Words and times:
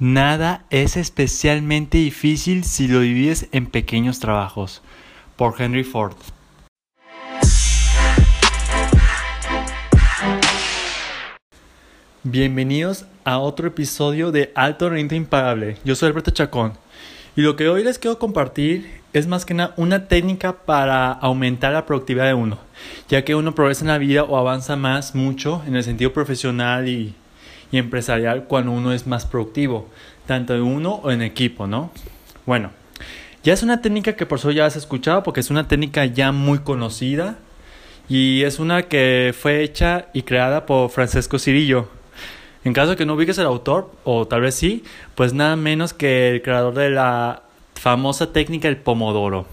Nada 0.00 0.64
es 0.70 0.96
especialmente 0.96 1.98
difícil 1.98 2.62
si 2.62 2.86
lo 2.86 3.00
divides 3.00 3.48
en 3.50 3.66
pequeños 3.66 4.20
trabajos. 4.20 4.80
Por 5.34 5.60
Henry 5.60 5.82
Ford. 5.82 6.14
Bienvenidos 12.22 13.06
a 13.24 13.38
otro 13.38 13.66
episodio 13.66 14.30
de 14.30 14.52
Alto 14.54 14.88
Renta 14.88 15.16
Impagable. 15.16 15.78
Yo 15.84 15.96
soy 15.96 16.10
Alberto 16.10 16.30
Chacón. 16.30 16.74
Y 17.34 17.40
lo 17.40 17.56
que 17.56 17.68
hoy 17.68 17.82
les 17.82 17.98
quiero 17.98 18.20
compartir 18.20 19.00
es 19.12 19.26
más 19.26 19.44
que 19.44 19.54
nada 19.54 19.74
una 19.76 20.06
técnica 20.06 20.64
para 20.64 21.10
aumentar 21.10 21.72
la 21.72 21.86
productividad 21.86 22.26
de 22.26 22.34
uno, 22.34 22.58
ya 23.08 23.24
que 23.24 23.34
uno 23.34 23.52
progresa 23.52 23.82
en 23.82 23.88
la 23.88 23.98
vida 23.98 24.22
o 24.22 24.36
avanza 24.36 24.76
más 24.76 25.16
mucho 25.16 25.60
en 25.66 25.74
el 25.74 25.82
sentido 25.82 26.12
profesional 26.12 26.86
y 26.86 27.16
y 27.70 27.78
empresarial 27.78 28.44
cuando 28.44 28.72
uno 28.72 28.92
es 28.92 29.06
más 29.06 29.26
productivo, 29.26 29.88
tanto 30.26 30.54
en 30.54 30.62
uno 30.62 31.00
o 31.02 31.10
en 31.10 31.22
equipo, 31.22 31.66
¿no? 31.66 31.90
Bueno, 32.46 32.70
ya 33.42 33.52
es 33.52 33.62
una 33.62 33.80
técnica 33.80 34.14
que 34.14 34.26
por 34.26 34.38
eso 34.38 34.50
ya 34.50 34.66
has 34.66 34.76
escuchado 34.76 35.22
porque 35.22 35.40
es 35.40 35.50
una 35.50 35.68
técnica 35.68 36.04
ya 36.04 36.32
muy 36.32 36.58
conocida 36.60 37.38
y 38.08 38.42
es 38.42 38.58
una 38.58 38.82
que 38.82 39.34
fue 39.38 39.62
hecha 39.62 40.06
y 40.12 40.22
creada 40.22 40.66
por 40.66 40.90
Francesco 40.90 41.38
Cirillo. 41.38 41.88
En 42.64 42.72
caso 42.72 42.90
de 42.90 42.96
que 42.96 43.06
no 43.06 43.14
ubiques 43.14 43.38
el 43.38 43.46
autor, 43.46 43.90
o 44.04 44.26
tal 44.26 44.40
vez 44.40 44.54
sí, 44.54 44.82
pues 45.14 45.32
nada 45.32 45.56
menos 45.56 45.94
que 45.94 46.30
el 46.30 46.42
creador 46.42 46.74
de 46.74 46.90
la 46.90 47.42
famosa 47.74 48.32
técnica 48.32 48.68
del 48.68 48.78
pomodoro. 48.78 49.46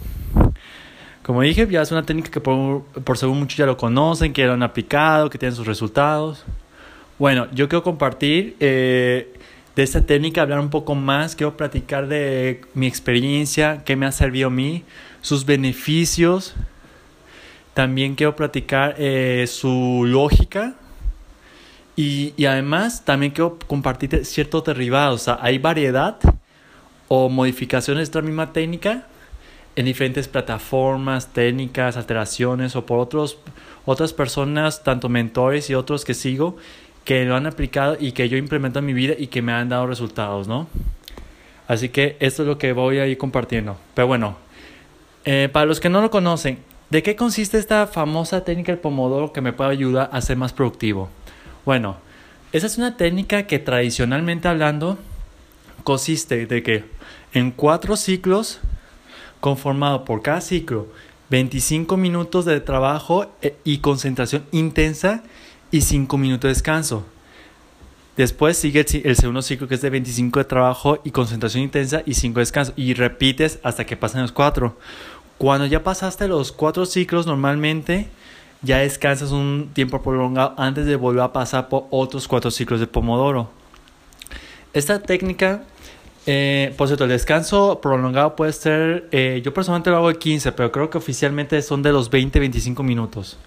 Como 1.22 1.42
dije, 1.42 1.68
ya 1.70 1.82
es 1.82 1.92
una 1.92 2.04
técnica 2.04 2.30
que 2.30 2.42
por, 2.42 2.84
por 2.84 3.18
según 3.18 3.40
muchos 3.40 3.58
ya 3.58 3.66
lo 3.66 3.78
conocen, 3.78 4.34
que 4.34 4.46
lo 4.46 4.54
han 4.54 4.64
aplicado, 4.64 5.30
que 5.30 5.38
tienen 5.38 5.56
sus 5.56 5.68
resultados. 5.68 6.46
Bueno, 7.18 7.48
yo 7.54 7.70
quiero 7.70 7.82
compartir 7.82 8.58
eh, 8.60 9.32
de 9.74 9.84
esta 9.84 10.02
técnica, 10.02 10.42
hablar 10.42 10.60
un 10.60 10.70
poco 10.70 10.96
más, 10.96 11.34
quiero 11.34 11.56
platicar 11.56 12.08
de 12.10 12.60
mi 12.74 12.88
experiencia, 12.88 13.84
qué 13.86 13.96
me 13.96 14.06
ha 14.06 14.12
servido 14.12 14.48
a 14.48 14.52
mí, 14.52 14.84
sus 15.22 15.46
beneficios. 15.46 16.56
También 17.74 18.16
quiero 18.16 18.36
platicar 18.36 18.96
eh, 18.98 19.46
su 19.48 20.04
lógica. 20.06 20.76
Y, 21.96 22.34
y, 22.36 22.46
además 22.48 23.06
también 23.06 23.32
quiero 23.32 23.58
compartir 23.66 24.26
ciertos 24.26 24.66
derivados. 24.66 25.22
O 25.22 25.24
sea, 25.24 25.40
hay 25.42 25.58
variedad 25.58 26.18
o 27.08 27.30
modificaciones 27.30 28.00
de 28.00 28.04
esta 28.04 28.22
misma 28.22 28.52
técnica 28.52 29.08
en 29.78 29.86
diferentes 29.86 30.28
plataformas, 30.28 31.32
técnicas, 31.34 31.96
alteraciones 31.96 32.76
o 32.76 32.86
por 32.86 33.00
otros, 33.00 33.38
otras 33.86 34.12
personas, 34.12 34.84
tanto 34.84 35.08
mentores 35.08 35.70
y 35.70 35.76
otros 35.76 36.06
que 36.06 36.14
sigo, 36.14 36.58
que 37.06 37.24
lo 37.24 37.36
han 37.36 37.46
aplicado 37.46 37.96
y 38.00 38.12
que 38.12 38.28
yo 38.28 38.36
implemento 38.36 38.80
en 38.80 38.86
mi 38.86 38.94
vida 38.94 39.14
y 39.18 39.28
que 39.28 39.42
me 39.42 39.54
han 39.54 39.70
dado 39.70 39.88
resultados, 39.88 40.48
¿no? 40.48 40.68
Así 41.68 41.90
que 41.90 42.18
esto 42.20 42.42
es 42.42 42.48
lo 42.48 42.58
que 42.58 42.74
voy 42.74 42.98
a 42.98 43.08
ir 43.08 43.18
compartiendo. 43.18 43.78
Pero 43.94 44.08
bueno, 44.08 44.38
eh, 45.24 45.50
para 45.52 45.66
los 45.66 45.80
que 45.80 45.90
no 45.90 46.02
lo 46.02 46.12
conocen, 46.12 46.60
¿de 46.90 47.04
qué 47.04 47.16
consiste 47.16 47.58
esta 47.58 47.88
famosa 47.88 48.44
técnica 48.44 48.72
del 48.72 48.80
pomodoro 48.80 49.32
que 49.32 49.42
me 49.42 49.54
puede 49.54 49.72
ayudar 49.72 50.10
a 50.12 50.22
ser 50.22 50.38
más 50.38 50.52
productivo? 50.52 51.10
Bueno, 51.64 51.98
esa 52.52 52.68
es 52.68 52.78
una 52.78 52.98
técnica 52.98 53.48
que 53.48 53.60
tradicionalmente 53.60 54.48
hablando 54.48 54.98
consiste 55.84 56.48
de 56.48 56.64
que 56.64 56.86
en 57.34 57.52
cuatro 57.52 57.98
ciclos, 57.98 58.60
conformado 59.40 60.06
por 60.06 60.22
cada 60.22 60.42
ciclo 60.42 60.88
25 61.30 61.98
minutos 61.98 62.46
de 62.46 62.60
trabajo 62.62 63.32
eh, 63.42 63.56
y 63.64 63.80
concentración 63.80 64.46
intensa, 64.52 65.24
y 65.76 65.82
5 65.82 66.18
minutos 66.18 66.44
de 66.44 66.50
descanso. 66.50 67.04
Después 68.16 68.56
sigue 68.58 68.86
el, 69.04 69.16
segundo 69.18 69.42
ciclo 69.42 69.68
que 69.68 69.76
es 69.76 69.82
de 69.82 69.90
25 69.90 70.40
de 70.40 70.46
trabajo 70.46 71.00
y 71.04 71.12
concentración 71.12 71.64
intensa 71.64 72.02
y 72.06 72.14
5 72.14 72.36
de 72.36 72.42
descanso. 72.42 72.74
Y 72.78 72.94
repites 72.94 73.60
hasta 73.62 73.86
que 73.86 73.98
pasen 73.98 74.22
los 74.22 74.32
4. 74.32 74.78
Cuando 75.38 75.66
ya 75.66 75.84
pasaste 75.84 76.30
los 76.30 76.54
4 76.54 76.86
ciclos 76.86 77.26
normalmente 77.28 78.08
ya 78.62 78.78
descansas 78.78 79.32
un 79.32 79.70
tiempo 79.74 80.02
prolongado 80.02 80.54
antes 80.58 80.86
de 80.86 80.96
volver 80.96 81.24
a 81.24 81.34
pasar 81.34 81.68
por 81.68 81.88
otros 81.90 82.26
4 82.30 82.52
ciclos 82.52 82.80
de 82.80 82.88
Pomodoro. 82.88 83.50
Esta 84.72 85.02
técnica, 85.02 85.66
eh, 86.26 86.74
por 86.78 86.88
cierto, 86.88 87.04
el 87.04 87.10
descanso 87.10 87.82
prolongado 87.82 88.38
puede 88.38 88.54
ser, 88.54 89.10
eh, 89.12 89.42
yo 89.44 89.54
personalmente 89.54 89.90
lo 89.90 89.98
hago 89.98 90.08
de 90.08 90.18
15, 90.18 90.54
pero 90.54 90.72
creo 90.72 90.90
que 90.90 90.98
oficialmente 90.98 91.62
son 91.62 91.84
de 91.84 91.92
los 91.92 92.10
20-25 92.10 92.82
minutos. 92.82 93.38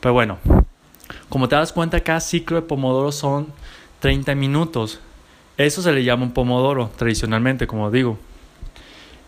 Pero 0.00 0.12
bueno, 0.12 0.38
como 1.32 1.48
te 1.48 1.56
das 1.56 1.72
cuenta, 1.72 1.98
cada 2.00 2.20
ciclo 2.20 2.56
de 2.56 2.62
pomodoro 2.66 3.10
son 3.10 3.46
30 4.00 4.34
minutos. 4.34 5.00
Eso 5.56 5.80
se 5.80 5.90
le 5.90 6.04
llama 6.04 6.24
un 6.24 6.32
pomodoro 6.32 6.90
tradicionalmente, 6.94 7.66
como 7.66 7.90
digo. 7.90 8.18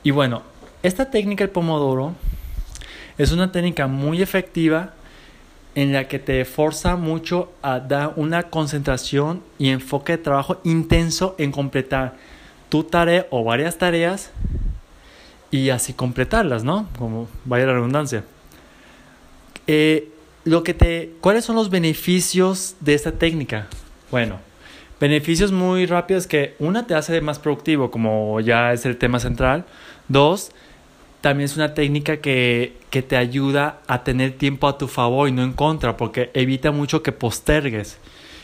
Y 0.03 0.11
bueno, 0.11 0.43
esta 0.83 1.11
técnica 1.11 1.45
del 1.45 1.51
pomodoro 1.51 2.13
es 3.17 3.33
una 3.33 3.51
técnica 3.53 3.87
muy 3.87 4.21
efectiva 4.21 4.93
en 5.75 5.95
la 5.95 6.07
que 6.07 6.19
te 6.19 6.45
forza 6.45 6.97
mucho 6.97 7.51
a 7.63 7.81
dar 7.81 8.13
una 8.17 8.51
concentración 8.51 9.43
y 9.57 9.71
enfoque 9.71 10.19
de 10.19 10.19
trabajo 10.19 10.61
intenso 10.63 11.35
en 11.39 11.53
completar 11.53 12.17
tu 12.69 12.85
tarea 12.85 13.27
o 13.31 13.45
varias 13.45 13.79
tareas 13.79 14.31
y 15.51 15.71
así 15.71 15.95
completarlas, 15.95 16.65
¿no? 16.65 16.87
Como 16.99 17.29
vaya 17.47 17.65
la 17.65 17.73
redundancia. 17.73 18.25
Eh, 19.67 20.11
lo 20.44 20.62
que 20.62 20.75
te, 20.75 21.12
¿cuáles 21.21 21.44
son 21.44 21.56
los 21.56 21.71
beneficios 21.71 22.77
de 22.81 22.94
esta 22.94 23.12
técnica? 23.12 23.66
Bueno, 24.10 24.38
beneficios 25.00 25.53
muy 25.53 25.87
rápidos 25.87 26.27
que 26.27 26.55
una 26.59 26.87
te 26.87 26.94
hace 26.94 27.21
más 27.21 27.38
productivo, 27.38 27.91
como 27.91 28.41
ya 28.41 28.72
es 28.72 28.87
el 28.87 28.97
tema 28.97 29.19
central. 29.21 29.65
Dos, 30.09 30.50
también 31.21 31.47
es 31.47 31.56
una 31.56 31.72
técnica 31.72 32.19
que, 32.19 32.77
que 32.91 33.03
te 33.03 33.16
ayuda 33.16 33.81
a 33.87 34.05
tener 34.05 34.32
tiempo 34.32 34.69
a 34.69 34.77
tu 34.77 34.87
favor 34.88 35.28
y 35.28 35.32
no 35.32 35.43
en 35.43 35.55
contra, 35.55 35.97
porque 35.97 36.31
evita 36.34 36.71
mucho 36.71 37.03
que 37.03 37.12
postergues. 37.12 37.99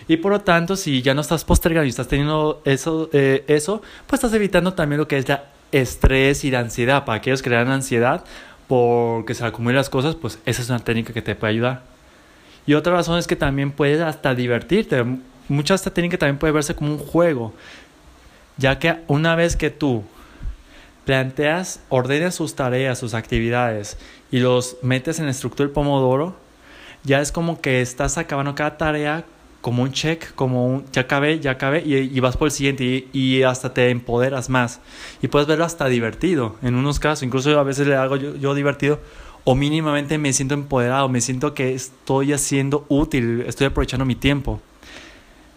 Y 0.08 0.16
por 0.16 0.32
lo 0.32 0.40
tanto, 0.40 0.76
si 0.76 1.02
ya 1.02 1.14
no 1.14 1.20
estás 1.20 1.44
postergando 1.44 1.86
y 1.86 1.90
estás 1.90 2.08
teniendo 2.08 2.62
eso, 2.64 3.10
eh, 3.12 3.44
eso 3.46 3.82
pues 4.06 4.18
estás 4.18 4.32
evitando 4.34 4.72
también 4.72 4.98
lo 4.98 5.06
que 5.06 5.18
es 5.18 5.28
la 5.28 5.44
estrés 5.70 6.44
y 6.44 6.50
la 6.50 6.60
ansiedad. 6.60 7.04
Para 7.04 7.18
aquellos 7.18 7.42
que 7.42 7.50
le 7.50 7.56
dan 7.56 7.68
ansiedad 7.68 8.24
porque 8.66 9.34
se 9.34 9.44
acumulan 9.44 9.76
las 9.76 9.90
cosas, 9.90 10.14
pues 10.14 10.38
esa 10.46 10.62
es 10.62 10.70
una 10.70 10.80
técnica 10.80 11.12
que 11.12 11.22
te 11.22 11.34
puede 11.34 11.52
ayudar. 11.52 11.89
Y 12.66 12.74
otra 12.74 12.92
razón 12.92 13.18
es 13.18 13.26
que 13.26 13.36
también 13.36 13.72
puedes 13.72 14.00
hasta 14.00 14.34
divertirte. 14.34 15.04
Mucha 15.48 15.74
esta 15.74 15.92
técnica 15.92 16.18
también 16.18 16.38
puede 16.38 16.52
verse 16.52 16.74
como 16.74 16.92
un 16.92 16.98
juego, 16.98 17.52
ya 18.56 18.78
que 18.78 18.96
una 19.08 19.34
vez 19.34 19.56
que 19.56 19.70
tú 19.70 20.04
planteas, 21.04 21.80
ordenas 21.88 22.34
sus 22.34 22.54
tareas, 22.54 22.98
sus 22.98 23.14
actividades 23.14 23.98
y 24.30 24.38
los 24.38 24.76
metes 24.82 25.18
en 25.18 25.24
la 25.24 25.32
estructura 25.32 25.66
del 25.66 25.74
pomodoro, 25.74 26.36
ya 27.02 27.20
es 27.20 27.32
como 27.32 27.60
que 27.60 27.80
estás 27.80 28.18
acabando 28.18 28.54
cada 28.54 28.76
tarea 28.76 29.24
como 29.60 29.82
un 29.82 29.92
check, 29.92 30.34
como 30.34 30.66
un 30.66 30.84
ya 30.92 31.02
acabé, 31.02 31.40
ya 31.40 31.52
acabé 31.52 31.82
y, 31.84 32.20
vas 32.20 32.36
por 32.36 32.48
el 32.48 32.52
siguiente 32.52 33.08
y, 33.12 33.42
hasta 33.42 33.74
te 33.74 33.90
empoderas 33.90 34.48
más. 34.48 34.80
Y 35.20 35.28
puedes 35.28 35.48
verlo 35.48 35.64
hasta 35.64 35.86
divertido 35.86 36.56
en 36.62 36.74
unos 36.76 36.98
casos, 36.98 37.22
incluso 37.22 37.58
a 37.58 37.62
veces 37.62 37.86
le 37.86 37.96
hago 37.96 38.16
yo 38.16 38.54
divertido 38.54 39.00
o 39.50 39.56
mínimamente 39.56 40.16
me 40.16 40.32
siento 40.32 40.54
empoderado, 40.54 41.08
me 41.08 41.20
siento 41.20 41.54
que 41.54 41.74
estoy 41.74 42.32
haciendo 42.32 42.86
útil, 42.88 43.42
estoy 43.48 43.66
aprovechando 43.66 44.04
mi 44.04 44.14
tiempo. 44.14 44.60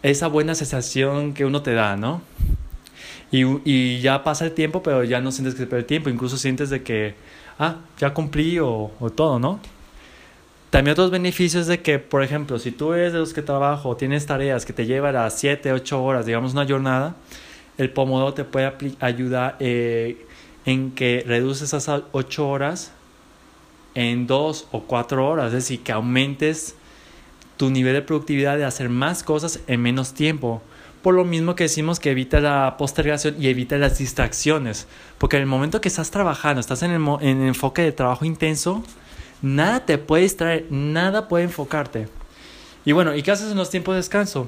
Esa 0.02 0.28
buena 0.28 0.56
sensación 0.56 1.36
que 1.36 1.46
uno 1.46 1.62
te 1.62 1.76
da, 1.76 1.96
¿no? 1.96 2.24
Y, 3.30 3.44
y 3.64 4.02
ya 4.02 4.24
pasa 4.24 4.46
el 4.46 4.54
tiempo, 4.54 4.82
pero 4.82 5.04
ya 5.04 5.22
no 5.22 5.32
sientes 5.32 5.54
que 5.54 5.68
se 5.68 5.76
el 5.76 5.86
tiempo, 5.86 6.10
incluso 6.10 6.38
sientes 6.38 6.72
de 6.72 6.82
que, 6.82 7.14
ah, 7.60 7.82
ya 8.00 8.16
cumplí 8.16 8.58
o, 8.58 8.90
o 9.00 9.10
todo, 9.12 9.38
¿no? 9.38 9.60
También 10.72 10.94
otros 10.94 11.12
beneficios 11.12 11.68
de 11.68 11.84
que, 11.84 12.00
por 12.00 12.24
ejemplo, 12.24 12.58
si 12.58 12.72
tú 12.72 12.94
eres 12.94 13.14
de 13.14 13.20
los 13.20 13.32
que 13.32 13.44
trabajo 13.44 13.96
tienes 13.96 14.26
tareas 14.26 14.66
que 14.66 14.74
te 14.74 14.88
llevan 14.88 15.16
a 15.16 15.30
7, 15.30 15.72
8 15.72 16.04
horas, 16.04 16.26
digamos 16.26 16.54
una 16.54 16.66
jornada, 16.66 17.16
el 17.78 17.92
Pomodoro 17.92 18.34
te 18.34 18.44
puede 18.44 18.74
ayudar 19.00 19.56
eh, 19.60 20.26
en 20.66 20.90
que 20.94 21.24
reduces 21.28 21.72
esas 21.74 22.02
8 22.12 22.50
horas 22.50 22.92
en 23.96 24.28
dos 24.28 24.68
o 24.72 24.82
cuatro 24.82 25.28
horas, 25.28 25.48
es 25.48 25.54
decir, 25.54 25.84
que 25.84 25.92
aumentes 25.92 26.76
tu 27.58 27.70
nivel 27.70 27.94
de 27.94 28.02
productividad 28.02 28.58
de 28.58 28.66
hacer 28.66 28.90
más 28.90 29.24
cosas 29.24 29.60
en 29.68 29.82
menos 29.82 30.14
tiempo. 30.14 30.62
Por 31.02 31.14
lo 31.14 31.26
mismo 31.26 31.56
que 31.56 31.66
decimos 31.66 32.00
que 32.00 32.12
evita 32.12 32.40
la 32.40 32.76
postergación 32.78 33.36
y 33.38 33.48
evita 33.48 33.78
las 33.78 33.98
distracciones. 33.98 34.88
Porque 35.18 35.36
en 35.36 35.44
el 35.44 35.48
momento 35.48 35.82
que 35.82 35.90
estás 35.90 36.12
trabajando, 36.12 36.62
estás 36.62 36.82
en 36.82 36.92
el, 36.92 37.02
en 37.22 37.42
el 37.42 37.48
enfoque 37.50 37.82
de 37.82 37.92
trabajo 37.92 38.26
intenso, 38.26 38.84
nada 39.42 39.86
te 39.86 39.98
puede 39.98 40.24
distraer, 40.24 40.66
nada 40.70 41.28
puede 41.28 41.44
enfocarte. 41.44 42.08
Y 42.86 42.94
bueno, 42.94 43.16
¿y 43.16 43.22
qué 43.22 43.32
haces 43.32 43.52
en 43.52 43.58
los 43.58 43.70
tiempos 43.70 43.94
de 43.94 43.98
descanso? 43.98 44.48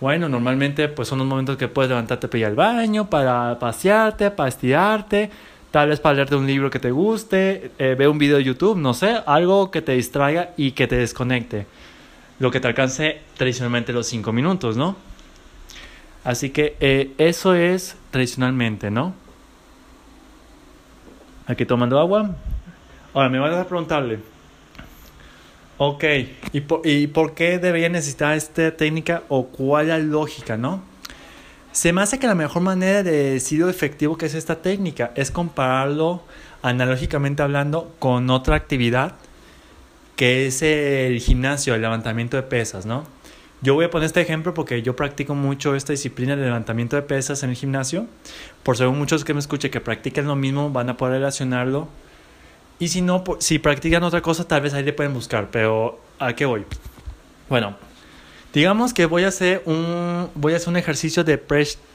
Bueno, 0.00 0.28
normalmente 0.28 0.88
pues 0.88 1.08
son 1.08 1.18
los 1.18 1.26
momentos 1.26 1.56
que 1.56 1.68
puedes 1.68 1.88
levantarte 1.88 2.28
para 2.28 2.38
ir 2.38 2.46
al 2.46 2.54
baño, 2.54 3.08
para 3.08 3.58
pasearte, 3.58 4.30
para 4.30 4.48
estirarte, 4.48 5.30
tal 5.76 5.90
vez 5.90 6.00
para 6.00 6.14
leerte 6.14 6.34
un 6.36 6.46
libro 6.46 6.70
que 6.70 6.78
te 6.78 6.90
guste, 6.90 7.70
eh, 7.78 7.94
ver 7.98 8.08
un 8.08 8.16
video 8.16 8.38
de 8.38 8.44
YouTube, 8.44 8.78
no 8.78 8.94
sé, 8.94 9.18
algo 9.26 9.70
que 9.70 9.82
te 9.82 9.92
distraiga 9.92 10.54
y 10.56 10.70
que 10.70 10.86
te 10.86 10.96
desconecte. 10.96 11.66
Lo 12.38 12.50
que 12.50 12.60
te 12.60 12.68
alcance 12.68 13.20
tradicionalmente 13.36 13.92
los 13.92 14.06
5 14.06 14.32
minutos, 14.32 14.78
¿no? 14.78 14.96
Así 16.24 16.48
que 16.48 16.78
eh, 16.80 17.12
eso 17.18 17.54
es 17.54 17.98
tradicionalmente, 18.10 18.90
¿no? 18.90 19.12
Aquí 21.46 21.66
tomando 21.66 22.00
agua. 22.00 22.34
Ahora 23.12 23.28
me 23.28 23.38
van 23.38 23.52
a 23.52 23.64
preguntarle. 23.64 24.20
Ok, 25.76 26.04
¿y 26.54 26.62
por, 26.62 26.86
¿y 26.86 27.06
por 27.08 27.34
qué 27.34 27.58
debería 27.58 27.90
necesitar 27.90 28.34
esta 28.34 28.74
técnica 28.74 29.24
o 29.28 29.48
cuál 29.48 29.82
es 29.82 29.88
la 29.90 29.98
lógica, 29.98 30.56
no? 30.56 30.80
Se 31.76 31.92
me 31.92 32.00
hace 32.00 32.18
que 32.18 32.26
la 32.26 32.34
mejor 32.34 32.62
manera 32.62 33.02
de 33.02 33.32
decir 33.32 33.60
lo 33.60 33.68
efectivo 33.68 34.16
que 34.16 34.24
es 34.24 34.34
esta 34.34 34.62
técnica 34.62 35.12
es 35.14 35.30
compararlo 35.30 36.22
analógicamente 36.62 37.42
hablando 37.42 37.94
con 37.98 38.30
otra 38.30 38.56
actividad 38.56 39.16
que 40.16 40.46
es 40.46 40.62
el 40.62 41.20
gimnasio, 41.20 41.74
el 41.74 41.82
levantamiento 41.82 42.38
de 42.38 42.44
pesas, 42.44 42.86
¿no? 42.86 43.04
Yo 43.60 43.74
voy 43.74 43.84
a 43.84 43.90
poner 43.90 44.06
este 44.06 44.22
ejemplo 44.22 44.54
porque 44.54 44.80
yo 44.80 44.96
practico 44.96 45.34
mucho 45.34 45.74
esta 45.74 45.92
disciplina 45.92 46.34
de 46.34 46.46
levantamiento 46.46 46.96
de 46.96 47.02
pesas 47.02 47.42
en 47.42 47.50
el 47.50 47.56
gimnasio. 47.56 48.06
Por 48.62 48.78
según 48.78 48.96
muchos 48.96 49.22
que 49.22 49.34
me 49.34 49.40
escuchen 49.40 49.70
que 49.70 49.82
practiquen 49.82 50.26
lo 50.26 50.34
mismo, 50.34 50.70
van 50.70 50.88
a 50.88 50.96
poder 50.96 51.16
relacionarlo. 51.16 51.88
Y 52.78 52.88
si 52.88 53.02
no, 53.02 53.22
si 53.38 53.58
practican 53.58 54.02
otra 54.02 54.22
cosa, 54.22 54.48
tal 54.48 54.62
vez 54.62 54.72
ahí 54.72 54.82
le 54.82 54.94
pueden 54.94 55.12
buscar. 55.12 55.50
Pero, 55.50 56.00
¿a 56.18 56.32
qué 56.32 56.46
voy? 56.46 56.64
Bueno, 57.50 57.76
digamos 58.56 58.94
que 58.94 59.04
voy 59.04 59.24
a 59.24 59.28
hacer 59.28 59.62
un, 59.66 60.30
voy 60.34 60.54
a 60.54 60.56
hacer 60.56 60.70
un 60.70 60.78
ejercicio 60.78 61.22
de, 61.24 61.38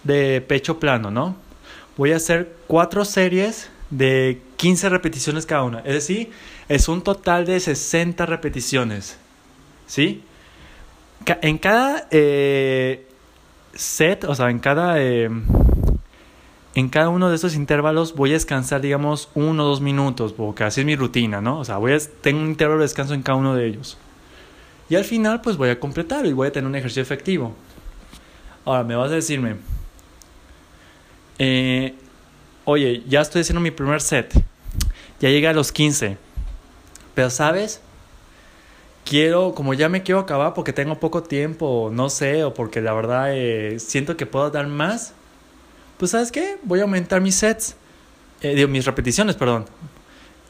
de 0.04 0.42
pecho 0.42 0.80
plano, 0.80 1.10
¿no? 1.10 1.36
Voy 1.98 2.12
a 2.12 2.18
hacer 2.18 2.54
cuatro 2.68 3.04
series 3.04 3.72
de 3.90 4.40
15 4.58 4.90
repeticiones 4.90 5.48
cada 5.48 5.64
una. 5.64 5.80
Es 5.80 5.96
decir, 5.96 6.30
es 6.70 6.88
un 6.88 7.02
total 7.02 7.48
de 7.48 7.60
60 7.60 8.28
repeticiones. 8.28 9.18
¿Sí? 9.88 10.22
En 11.42 11.58
cada 11.58 12.08
eh, 12.12 13.08
set, 13.74 14.24
o 14.26 14.36
sea, 14.36 14.52
en 14.52 14.60
cada, 14.60 15.02
eh, 15.02 15.32
en 16.76 16.90
cada 16.90 17.10
uno 17.10 17.30
de 17.30 17.36
estos 17.38 17.56
intervalos 17.56 18.14
voy 18.14 18.30
a 18.30 18.34
descansar, 18.34 18.82
digamos, 18.82 19.30
uno 19.34 19.64
o 19.64 19.68
dos 19.68 19.82
minutos, 19.82 20.32
porque 20.32 20.64
así 20.64 20.82
es 20.82 20.86
mi 20.86 20.96
rutina, 20.96 21.42
¿no? 21.42 21.58
O 21.58 21.66
sea, 21.66 21.78
voy 21.78 21.94
a, 21.94 21.98
tengo 22.22 22.40
un 22.40 22.50
intervalo 22.50 22.82
de 22.82 22.86
descanso 22.86 23.16
en 23.16 23.24
cada 23.24 23.40
uno 23.40 23.56
de 23.56 23.66
ellos. 23.66 23.98
Y 24.92 24.98
al 24.98 25.06
final, 25.06 25.40
pues 25.40 25.56
voy 25.56 25.70
a 25.70 25.80
completar 25.80 26.26
y 26.26 26.34
voy 26.34 26.50
a 26.50 26.52
tener 26.52 26.68
un 26.68 26.76
ejercicio 26.76 27.02
efectivo. 27.02 27.56
Ahora, 28.66 28.84
me 28.84 28.94
vas 28.94 29.10
a 29.10 29.16
decirme, 29.16 29.56
eh, 31.40 31.96
oye, 32.66 33.02
ya 33.08 33.22
estoy 33.22 33.40
haciendo 33.40 33.62
mi 33.62 33.72
primer 33.72 34.02
set, 34.02 34.34
ya 35.22 35.30
llegué 35.30 35.48
a 35.48 35.54
los 35.54 35.72
15, 35.72 36.18
pero 37.16 37.30
sabes, 37.30 37.80
quiero, 39.06 39.56
como 39.56 39.74
ya 39.74 39.88
me 39.88 40.04
quiero 40.04 40.20
acabar 40.20 40.54
porque 40.54 40.74
tengo 40.74 41.00
poco 41.00 41.24
tiempo, 41.24 41.90
no 41.94 42.10
sé, 42.10 42.44
o 42.44 42.54
porque 42.54 42.82
la 42.82 42.92
verdad 42.92 43.34
eh, 43.34 43.80
siento 43.80 44.18
que 44.18 44.26
puedo 44.26 44.52
dar 44.52 44.68
más, 44.68 45.14
pues 46.00 46.12
sabes 46.12 46.34
qué, 46.34 46.58
voy 46.64 46.80
a 46.80 46.84
aumentar 46.84 47.22
mis 47.22 47.36
sets, 47.36 47.78
eh, 48.42 48.56
digo, 48.56 48.68
mis 48.68 48.84
repeticiones, 48.84 49.38
perdón. 49.38 49.68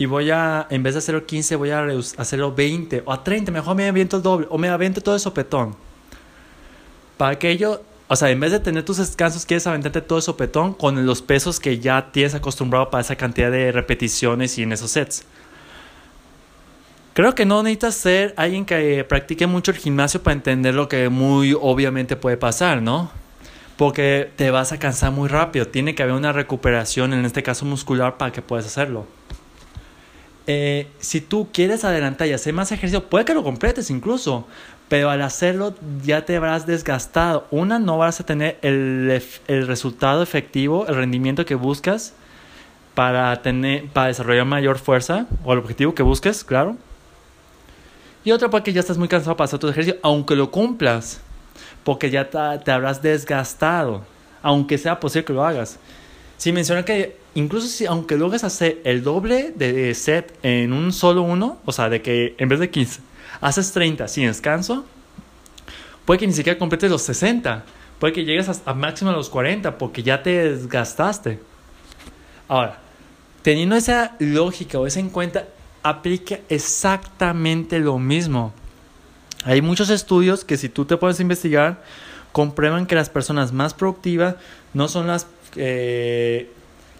Y 0.01 0.07
voy 0.07 0.31
a, 0.31 0.65
en 0.71 0.81
vez 0.81 0.95
de 0.95 0.97
hacerlo 0.97 1.27
15, 1.27 1.55
voy 1.57 1.69
a 1.69 1.85
hacerlo 2.17 2.55
20 2.55 3.03
o 3.05 3.13
a 3.13 3.23
30, 3.23 3.51
mejor 3.51 3.75
me 3.75 3.87
aviento 3.87 4.17
el 4.17 4.23
doble 4.23 4.47
o 4.49 4.57
me 4.57 4.67
aviento 4.67 4.99
todo 4.99 5.13
el 5.13 5.21
sopetón. 5.21 5.75
Para 7.17 7.37
que 7.37 7.55
yo 7.55 7.81
o 8.07 8.15
sea, 8.15 8.31
en 8.31 8.39
vez 8.39 8.51
de 8.51 8.59
tener 8.59 8.83
tus 8.83 8.97
descansos, 8.97 9.45
quieres 9.45 9.67
aventarte 9.67 10.01
todo 10.01 10.17
el 10.17 10.23
sopetón 10.23 10.73
con 10.73 11.05
los 11.05 11.21
pesos 11.21 11.59
que 11.59 11.77
ya 11.77 12.11
tienes 12.11 12.33
acostumbrado 12.33 12.89
para 12.89 13.01
esa 13.01 13.15
cantidad 13.15 13.51
de 13.51 13.71
repeticiones 13.71 14.57
y 14.57 14.63
en 14.63 14.71
esos 14.71 14.89
sets. 14.89 15.23
Creo 17.13 17.35
que 17.35 17.45
no 17.45 17.61
necesitas 17.61 17.93
ser 17.93 18.33
alguien 18.37 18.65
que 18.65 19.03
practique 19.03 19.45
mucho 19.45 19.69
el 19.69 19.77
gimnasio 19.77 20.23
para 20.23 20.33
entender 20.33 20.73
lo 20.73 20.89
que 20.89 21.09
muy 21.09 21.53
obviamente 21.53 22.15
puede 22.15 22.37
pasar, 22.37 22.81
¿no? 22.81 23.11
Porque 23.77 24.31
te 24.35 24.49
vas 24.49 24.71
a 24.71 24.79
cansar 24.79 25.11
muy 25.11 25.29
rápido. 25.29 25.67
Tiene 25.67 25.93
que 25.93 26.01
haber 26.01 26.15
una 26.15 26.33
recuperación, 26.33 27.13
en 27.13 27.23
este 27.23 27.43
caso 27.43 27.65
muscular, 27.65 28.17
para 28.17 28.31
que 28.31 28.41
puedas 28.41 28.65
hacerlo. 28.65 29.05
Eh, 30.53 30.85
si 30.99 31.21
tú 31.21 31.47
quieres 31.53 31.85
adelantar 31.85 32.27
y 32.27 32.33
hacer 32.33 32.53
más 32.53 32.73
ejercicio, 32.73 33.05
puede 33.05 33.23
que 33.23 33.33
lo 33.33 33.41
completes 33.41 33.89
incluso, 33.89 34.45
pero 34.89 35.09
al 35.09 35.21
hacerlo 35.21 35.75
ya 36.03 36.25
te 36.25 36.35
habrás 36.35 36.65
desgastado. 36.65 37.47
Una, 37.51 37.79
no 37.79 37.97
vas 37.97 38.19
a 38.19 38.25
tener 38.25 38.59
el, 38.61 39.23
el 39.47 39.65
resultado 39.65 40.21
efectivo, 40.21 40.87
el 40.87 40.95
rendimiento 40.95 41.45
que 41.45 41.55
buscas 41.55 42.13
para, 42.95 43.41
tener, 43.41 43.87
para 43.91 44.07
desarrollar 44.07 44.43
mayor 44.43 44.77
fuerza, 44.77 45.25
o 45.45 45.53
el 45.53 45.59
objetivo 45.59 45.95
que 45.95 46.03
busques, 46.03 46.43
claro. 46.43 46.75
Y 48.25 48.31
otra, 48.31 48.49
porque 48.49 48.73
ya 48.73 48.81
estás 48.81 48.97
muy 48.97 49.07
cansado 49.07 49.37
para 49.37 49.45
hacer 49.45 49.59
tu 49.59 49.69
ejercicio, 49.69 50.01
aunque 50.03 50.35
lo 50.35 50.51
cumplas, 50.51 51.21
porque 51.85 52.09
ya 52.09 52.29
te, 52.29 52.37
te 52.65 52.71
habrás 52.71 53.01
desgastado, 53.01 54.01
aunque 54.41 54.77
sea 54.77 54.99
posible 54.99 55.23
que 55.23 55.31
lo 55.31 55.45
hagas. 55.45 55.79
Si 56.41 56.51
menciona 56.51 56.83
que 56.83 57.17
incluso 57.35 57.67
si 57.67 57.85
aunque 57.85 58.17
logres 58.17 58.43
hacer 58.43 58.81
el 58.83 59.03
doble 59.03 59.53
de 59.55 59.93
set 59.93 60.39
en 60.41 60.73
un 60.73 60.91
solo 60.91 61.21
uno, 61.21 61.59
o 61.65 61.71
sea, 61.71 61.87
de 61.87 62.01
que 62.01 62.33
en 62.39 62.49
vez 62.49 62.59
de 62.59 62.71
15 62.71 62.99
haces 63.41 63.71
30 63.73 64.07
sin 64.07 64.25
descanso, 64.25 64.83
puede 66.03 66.19
que 66.19 66.25
ni 66.25 66.33
siquiera 66.33 66.57
completes 66.57 66.89
los 66.89 67.03
60, 67.03 67.63
puede 67.99 68.13
que 68.13 68.25
llegues 68.25 68.49
a, 68.65 68.73
máximo 68.73 69.11
a 69.11 69.13
los 69.13 69.29
40 69.29 69.77
porque 69.77 70.01
ya 70.01 70.23
te 70.23 70.31
desgastaste. 70.31 71.39
Ahora, 72.47 72.79
teniendo 73.43 73.75
esa 73.75 74.15
lógica 74.17 74.79
o 74.79 74.87
esa 74.87 74.99
en 74.99 75.11
cuenta, 75.11 75.45
aplica 75.83 76.39
exactamente 76.49 77.77
lo 77.77 77.99
mismo. 77.99 78.51
Hay 79.43 79.61
muchos 79.61 79.91
estudios 79.91 80.43
que 80.43 80.57
si 80.57 80.69
tú 80.69 80.85
te 80.85 80.97
puedes 80.97 81.19
investigar, 81.19 81.83
comprueban 82.31 82.87
que 82.87 82.95
las 82.95 83.11
personas 83.11 83.53
más 83.53 83.75
productivas 83.75 84.37
no 84.73 84.87
son 84.87 85.05
las 85.05 85.27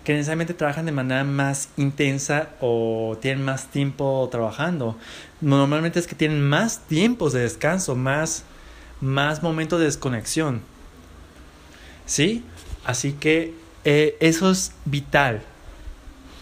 que 0.03 0.13
necesariamente 0.13 0.53
trabajan 0.53 0.86
de 0.86 0.92
manera 0.92 1.24
más 1.24 1.69
intensa 1.77 2.50
o 2.59 3.18
tienen 3.21 3.44
más 3.44 3.68
tiempo 3.68 4.27
trabajando. 4.31 4.98
Normalmente 5.42 6.00
es 6.00 6.07
que 6.07 6.15
tienen 6.15 6.42
más 6.42 6.80
tiempos 6.88 7.33
de 7.33 7.42
descanso, 7.42 7.95
más, 7.95 8.44
más 9.00 9.44
momentos 9.44 9.80
de 9.80 9.86
desconexión. 9.86 10.62
¿Sí? 12.06 12.44
Así 12.83 13.13
que 13.13 13.53
eh, 13.83 14.18
eso 14.19 14.50
es 14.50 14.74
vital. 14.86 15.44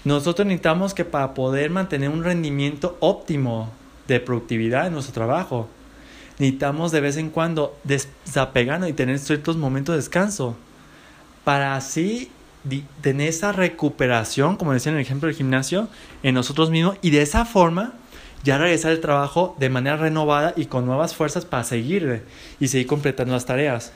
Nosotros 0.06 0.45
necesitamos 0.47 0.94
que 0.94 1.03
para 1.03 1.33
poder 1.33 1.69
mantener 1.69 2.09
un 2.09 2.23
rendimiento 2.23 2.97
óptimo 3.01 3.71
de 4.07 4.21
productividad 4.21 4.88
en 4.88 4.94
nuestro 4.94 5.13
trabajo, 5.13 5.67
necesitamos 6.39 6.94
de 6.94 7.01
vez 7.01 7.17
en 7.17 7.29
cuando 7.29 7.77
desapegarnos 7.83 8.89
y 8.89 8.94
tener 8.94 9.19
ciertos 9.19 9.57
momentos 9.57 9.94
de 9.94 9.97
descanso 9.97 10.56
para 11.44 11.75
así 11.75 12.31
tener 13.01 13.30
esa 13.30 13.52
recuperación, 13.52 14.57
como 14.57 14.73
decía 14.73 14.92
en 14.92 14.97
el 14.97 15.02
ejemplo 15.02 15.28
del 15.28 15.35
gimnasio, 15.35 15.87
en 16.23 16.35
nosotros 16.35 16.69
mismos 16.69 16.97
y 17.02 17.09
de 17.09 17.21
esa 17.21 17.45
forma 17.45 17.94
ya 18.44 18.57
regresar 18.57 18.92
al 18.92 18.99
trabajo 18.99 19.56
de 19.59 19.69
manera 19.69 19.97
renovada 19.97 20.54
y 20.56 20.66
con 20.66 20.85
nuevas 20.85 21.16
fuerzas 21.16 21.45
para 21.45 21.63
seguir 21.63 22.23
y 22.59 22.68
seguir 22.68 22.87
completando 22.87 23.33
las 23.33 23.45
tareas. 23.45 23.92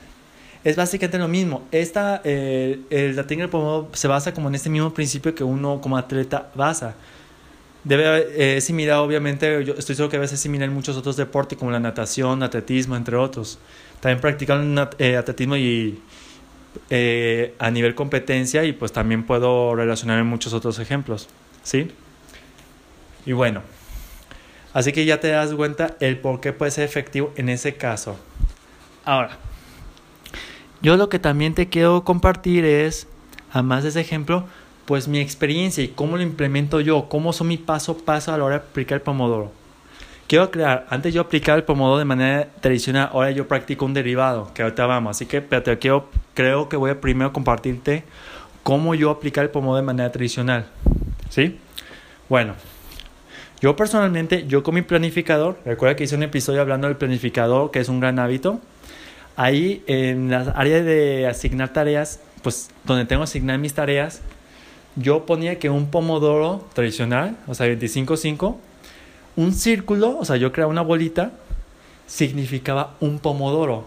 Es 0.64 0.76
básicamente 0.76 1.18
lo 1.18 1.28
mismo. 1.28 1.62
Esta, 1.72 2.22
eh, 2.24 3.12
la 3.14 3.26
técnica 3.26 3.50
se 3.92 4.08
basa 4.08 4.32
como 4.32 4.48
en 4.48 4.54
este 4.54 4.70
mismo 4.70 4.92
principio 4.94 5.34
que 5.34 5.44
uno 5.44 5.80
como 5.80 5.96
atleta 5.96 6.50
basa. 6.54 6.94
Debe 7.84 8.56
eh, 8.56 8.60
similar, 8.62 8.96
obviamente, 8.96 9.62
yo 9.62 9.74
estoy 9.74 9.94
seguro 9.94 10.10
que 10.10 10.16
debe 10.16 10.26
ser 10.26 10.38
similar 10.38 10.68
en 10.70 10.74
muchos 10.74 10.96
otros 10.96 11.18
deportes 11.18 11.58
como 11.58 11.70
la 11.70 11.80
natación, 11.80 12.42
atletismo, 12.42 12.96
entre 12.96 13.16
otros. 13.16 13.58
También 14.00 14.20
practican 14.22 14.88
eh, 14.98 15.18
atletismo 15.18 15.54
y 15.58 16.00
eh, 16.90 17.54
a 17.58 17.70
nivel 17.70 17.94
competencia 17.94 18.64
y 18.64 18.72
pues 18.72 18.92
también 18.92 19.24
puedo 19.24 19.74
relacionar 19.74 20.18
en 20.18 20.26
muchos 20.26 20.52
otros 20.52 20.78
ejemplos, 20.78 21.28
¿sí? 21.62 21.90
Y 23.26 23.32
bueno, 23.32 23.62
así 24.72 24.92
que 24.92 25.04
ya 25.04 25.20
te 25.20 25.28
das 25.28 25.52
cuenta 25.54 25.96
el 26.00 26.18
por 26.18 26.40
qué 26.40 26.52
puede 26.52 26.70
ser 26.70 26.84
efectivo 26.84 27.32
en 27.36 27.48
ese 27.48 27.74
caso. 27.74 28.18
Ahora, 29.04 29.38
yo 30.82 30.96
lo 30.96 31.08
que 31.08 31.18
también 31.18 31.54
te 31.54 31.68
quiero 31.68 32.04
compartir 32.04 32.64
es, 32.64 33.06
además 33.52 33.82
de 33.82 33.88
ese 33.90 34.00
ejemplo, 34.00 34.44
pues 34.84 35.08
mi 35.08 35.18
experiencia 35.18 35.82
y 35.82 35.88
cómo 35.88 36.16
lo 36.16 36.22
implemento 36.22 36.80
yo, 36.80 37.08
cómo 37.08 37.32
son 37.32 37.48
mi 37.48 37.56
paso 37.56 37.92
a 37.92 38.04
paso 38.04 38.32
a 38.32 38.38
la 38.38 38.44
hora 38.44 38.58
de 38.58 38.64
aplicar 38.64 38.96
el 38.96 39.02
Pomodoro. 39.02 39.63
Quiero 40.26 40.44
aclarar, 40.44 40.86
antes 40.88 41.12
yo 41.12 41.20
aplicaba 41.20 41.58
el 41.58 41.64
pomodoro 41.64 41.98
de 41.98 42.06
manera 42.06 42.48
tradicional, 42.60 43.10
ahora 43.12 43.30
yo 43.30 43.46
practico 43.46 43.84
un 43.84 43.92
derivado, 43.92 44.50
que 44.54 44.62
ahorita 44.62 44.86
vamos. 44.86 45.10
Así 45.10 45.26
que 45.26 45.42
pero 45.42 45.78
quiero, 45.78 46.08
creo 46.32 46.68
que 46.68 46.76
voy 46.76 46.90
a 46.90 47.00
primero 47.00 47.32
compartirte 47.32 48.04
cómo 48.62 48.94
yo 48.94 49.10
aplicar 49.10 49.44
el 49.44 49.50
pomodoro 49.50 49.76
de 49.76 49.82
manera 49.82 50.10
tradicional. 50.10 50.66
¿Sí? 51.28 51.58
Bueno, 52.28 52.54
yo 53.60 53.76
personalmente, 53.76 54.46
yo 54.46 54.62
con 54.62 54.74
mi 54.74 54.82
planificador, 54.82 55.58
recuerda 55.64 55.96
que 55.96 56.04
hice 56.04 56.16
un 56.16 56.22
episodio 56.22 56.62
hablando 56.62 56.86
del 56.88 56.96
planificador, 56.96 57.70
que 57.70 57.80
es 57.80 57.88
un 57.88 58.00
gran 58.00 58.18
hábito. 58.18 58.60
Ahí 59.36 59.82
en 59.86 60.30
las 60.30 60.48
áreas 60.48 60.84
de 60.84 61.26
asignar 61.26 61.72
tareas, 61.72 62.20
pues 62.42 62.70
donde 62.84 63.04
tengo 63.04 63.20
que 63.20 63.24
asignar 63.24 63.58
mis 63.58 63.74
tareas, 63.74 64.22
yo 64.96 65.26
ponía 65.26 65.58
que 65.58 65.70
un 65.70 65.90
pomodoro 65.90 66.66
tradicional, 66.72 67.36
o 67.46 67.54
sea, 67.54 67.66
25-5, 67.66 68.56
un 69.36 69.52
círculo, 69.52 70.18
o 70.18 70.24
sea, 70.24 70.36
yo 70.36 70.52
creaba 70.52 70.70
una 70.70 70.82
bolita, 70.82 71.32
significaba 72.06 72.94
un 73.00 73.18
pomodoro. 73.18 73.84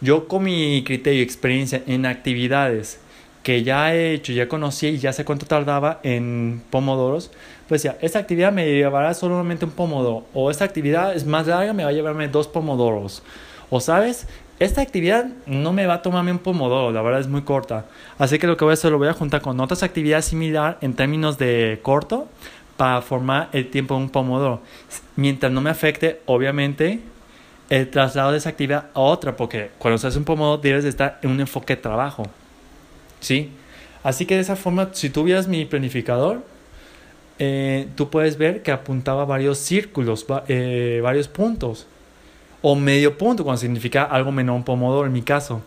Yo 0.00 0.26
con 0.26 0.44
mi 0.44 0.82
criterio 0.84 1.20
y 1.20 1.22
experiencia 1.22 1.82
en 1.86 2.06
actividades 2.06 2.98
que 3.42 3.62
ya 3.62 3.94
he 3.94 4.14
hecho, 4.14 4.32
ya 4.32 4.48
conocí 4.48 4.86
y 4.88 4.98
ya 4.98 5.12
sé 5.12 5.24
cuánto 5.24 5.46
tardaba 5.46 6.00
en 6.02 6.62
pomodoros, 6.70 7.30
pues 7.68 7.82
ya, 7.82 7.96
esta 8.00 8.18
actividad 8.18 8.52
me 8.52 8.66
llevará 8.66 9.14
solamente 9.14 9.64
un 9.64 9.72
pomodoro, 9.72 10.24
o 10.32 10.50
esta 10.50 10.64
actividad 10.64 11.14
es 11.14 11.26
más 11.26 11.46
larga, 11.46 11.72
me 11.72 11.82
va 11.82 11.90
a 11.90 11.92
llevarme 11.92 12.28
dos 12.28 12.46
pomodoros, 12.46 13.22
o 13.70 13.80
sabes, 13.80 14.28
esta 14.60 14.80
actividad 14.80 15.26
no 15.46 15.72
me 15.72 15.86
va 15.86 15.94
a 15.94 16.02
tomarme 16.02 16.30
un 16.30 16.38
pomodoro, 16.38 16.92
la 16.92 17.02
verdad 17.02 17.20
es 17.20 17.26
muy 17.26 17.42
corta, 17.42 17.86
así 18.18 18.38
que 18.38 18.46
lo 18.46 18.56
que 18.56 18.64
voy 18.64 18.72
a 18.72 18.74
hacer 18.74 18.92
lo 18.92 18.98
voy 18.98 19.08
a 19.08 19.12
juntar 19.12 19.40
con 19.40 19.58
otras 19.58 19.82
actividades 19.82 20.26
similar 20.26 20.78
en 20.80 20.94
términos 20.94 21.36
de 21.36 21.80
corto 21.82 22.28
para 22.82 23.00
formar 23.00 23.48
el 23.52 23.70
tiempo 23.70 23.94
de 23.94 24.00
un 24.00 24.10
pomodoro, 24.10 24.60
mientras 25.14 25.52
no 25.52 25.60
me 25.60 25.70
afecte, 25.70 26.20
obviamente, 26.26 26.98
el 27.70 27.88
traslado 27.88 28.32
de 28.32 28.38
esa 28.38 28.48
actividad 28.48 28.86
a 28.92 28.98
otra, 28.98 29.36
porque 29.36 29.70
cuando 29.78 29.98
se 29.98 30.08
hace 30.08 30.18
un 30.18 30.24
pomodoro 30.24 30.60
debes 30.60 30.82
de 30.82 30.90
estar 30.90 31.20
en 31.22 31.30
un 31.30 31.38
enfoque 31.38 31.76
de 31.76 31.82
trabajo. 31.82 32.24
¿sí? 33.20 33.50
Así 34.02 34.26
que 34.26 34.34
de 34.34 34.40
esa 34.40 34.56
forma, 34.56 34.88
si 34.94 35.10
tú 35.10 35.22
vieras 35.22 35.46
mi 35.46 35.64
planificador, 35.64 36.42
eh, 37.38 37.86
tú 37.94 38.10
puedes 38.10 38.36
ver 38.36 38.64
que 38.64 38.72
apuntaba 38.72 39.24
varios 39.26 39.58
círculos, 39.58 40.26
eh, 40.48 40.98
varios 41.04 41.28
puntos, 41.28 41.86
o 42.62 42.74
medio 42.74 43.16
punto, 43.16 43.44
cuando 43.44 43.60
significa 43.60 44.02
algo 44.02 44.32
menor 44.32 44.56
un 44.56 44.64
pomodoro 44.64 45.06
en 45.06 45.12
mi 45.12 45.22
caso. 45.22 45.62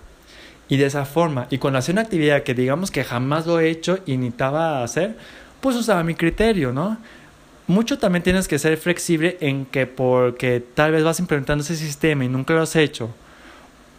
Y 0.68 0.76
de 0.76 0.88
esa 0.88 1.06
forma, 1.06 1.48
y 1.50 1.60
cuando 1.60 1.80
hacía 1.80 1.94
una 1.94 2.02
actividad 2.02 2.44
que 2.44 2.54
digamos 2.54 2.92
que 2.92 3.06
jamás 3.06 3.48
lo 3.48 3.62
he 3.62 3.70
hecho 3.70 4.00
y 4.06 4.18
necesitaba 4.18 4.84
hacer, 4.84 5.16
pues 5.66 5.78
usaba 5.78 6.04
mi 6.04 6.14
criterio, 6.14 6.72
¿no? 6.72 6.96
Mucho 7.66 7.98
también 7.98 8.22
tienes 8.22 8.48
que 8.48 8.60
ser 8.60 8.78
flexible 8.78 9.36
en 9.42 9.66
que 9.66 9.88
porque 9.88 10.60
tal 10.60 10.92
vez 10.92 11.04
vas 11.04 11.20
implementando 11.20 11.64
ese 11.64 11.76
sistema 11.76 12.24
y 12.24 12.28
nunca 12.28 12.54
lo 12.54 12.62
has 12.62 12.76
hecho, 12.76 13.10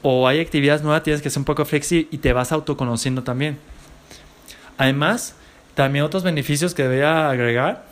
o 0.01 0.29
hay 0.29 0.39
actividades 0.39 0.83
nuevas, 0.83 1.03
tienes 1.03 1.23
que 1.23 1.29
ser 1.29 1.41
un 1.41 1.45
poco 1.45 1.65
flexible 1.65 2.07
y 2.13 2.19
te 2.19 2.33
vas 2.33 2.53
autoconociendo 2.53 3.25
también. 3.25 3.59
Además, 4.79 5.35
también 5.75 6.05
otros 6.05 6.23
beneficios 6.23 6.73
que 6.73 6.85
debería 6.85 7.29
agregar, 7.31 7.85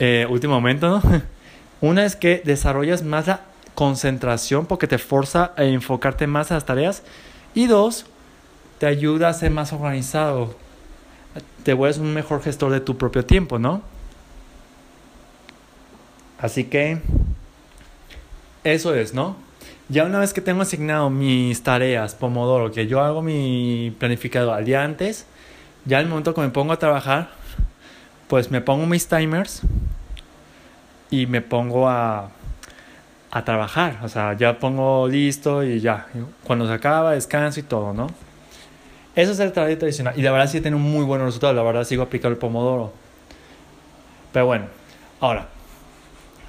eh, 0.00 0.26
último 0.28 0.54
momento, 0.54 0.88
¿no? 0.88 1.22
Una 1.80 2.04
es 2.04 2.16
que 2.16 2.42
desarrollas 2.44 3.04
más 3.04 3.28
la 3.28 3.42
concentración 3.76 4.66
porque 4.66 4.88
te 4.88 4.98
forza 4.98 5.52
a 5.56 5.62
enfocarte 5.62 6.26
más 6.26 6.50
en 6.50 6.56
las 6.56 6.66
tareas. 6.66 7.04
Y 7.54 7.68
dos, 7.68 8.06
te 8.80 8.86
ayuda 8.86 9.28
a 9.28 9.34
ser 9.34 9.52
más 9.52 9.72
organizado. 9.72 10.65
Te 11.62 11.74
vuelves 11.74 11.98
un 11.98 12.12
mejor 12.14 12.42
gestor 12.42 12.72
de 12.72 12.80
tu 12.80 12.96
propio 12.96 13.24
tiempo, 13.24 13.58
¿no? 13.58 13.82
Así 16.38 16.64
que 16.64 17.00
eso 18.64 18.94
es, 18.94 19.14
¿no? 19.14 19.36
Ya 19.88 20.04
una 20.04 20.18
vez 20.18 20.32
que 20.32 20.40
tengo 20.40 20.62
asignado 20.62 21.10
mis 21.10 21.62
tareas, 21.62 22.14
Pomodoro, 22.14 22.72
que 22.72 22.86
yo 22.86 23.00
hago 23.00 23.22
mi 23.22 23.94
planificador 23.98 24.54
al 24.54 24.64
día 24.64 24.82
antes, 24.82 25.26
ya 25.84 26.00
el 26.00 26.08
momento 26.08 26.34
que 26.34 26.40
me 26.40 26.48
pongo 26.48 26.72
a 26.72 26.78
trabajar, 26.78 27.30
pues 28.28 28.50
me 28.50 28.60
pongo 28.60 28.86
mis 28.86 29.06
timers 29.06 29.62
y 31.10 31.26
me 31.26 31.40
pongo 31.40 31.88
a, 31.88 32.30
a 33.30 33.44
trabajar. 33.44 34.00
O 34.02 34.08
sea, 34.08 34.32
ya 34.32 34.58
pongo 34.58 35.06
listo 35.08 35.62
y 35.62 35.80
ya. 35.80 36.06
Cuando 36.42 36.66
se 36.66 36.72
acaba, 36.72 37.12
descanso 37.12 37.60
y 37.60 37.62
todo, 37.62 37.92
¿no? 37.92 38.08
Eso 39.16 39.32
es 39.32 39.40
el 39.40 39.50
trabajo 39.50 39.76
tradicional. 39.78 40.14
Y 40.16 40.22
la 40.22 40.30
verdad 40.30 40.48
sí 40.48 40.60
tiene 40.60 40.76
un 40.76 40.82
muy 40.82 41.04
buen 41.04 41.22
resultado. 41.22 41.54
La 41.54 41.62
verdad 41.62 41.84
sigo 41.84 42.02
aplicando 42.02 42.34
el 42.34 42.38
Pomodoro. 42.38 42.92
Pero 44.32 44.46
bueno, 44.46 44.66
ahora, 45.20 45.48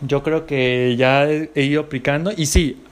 yo 0.01 0.21
creo 0.21 0.45
que 0.45 0.95
ya 0.97 1.25
he 1.25 1.63
ido 1.63 1.81
aplicando. 1.81 2.31
Y 2.35 2.45
sí, 2.45 2.83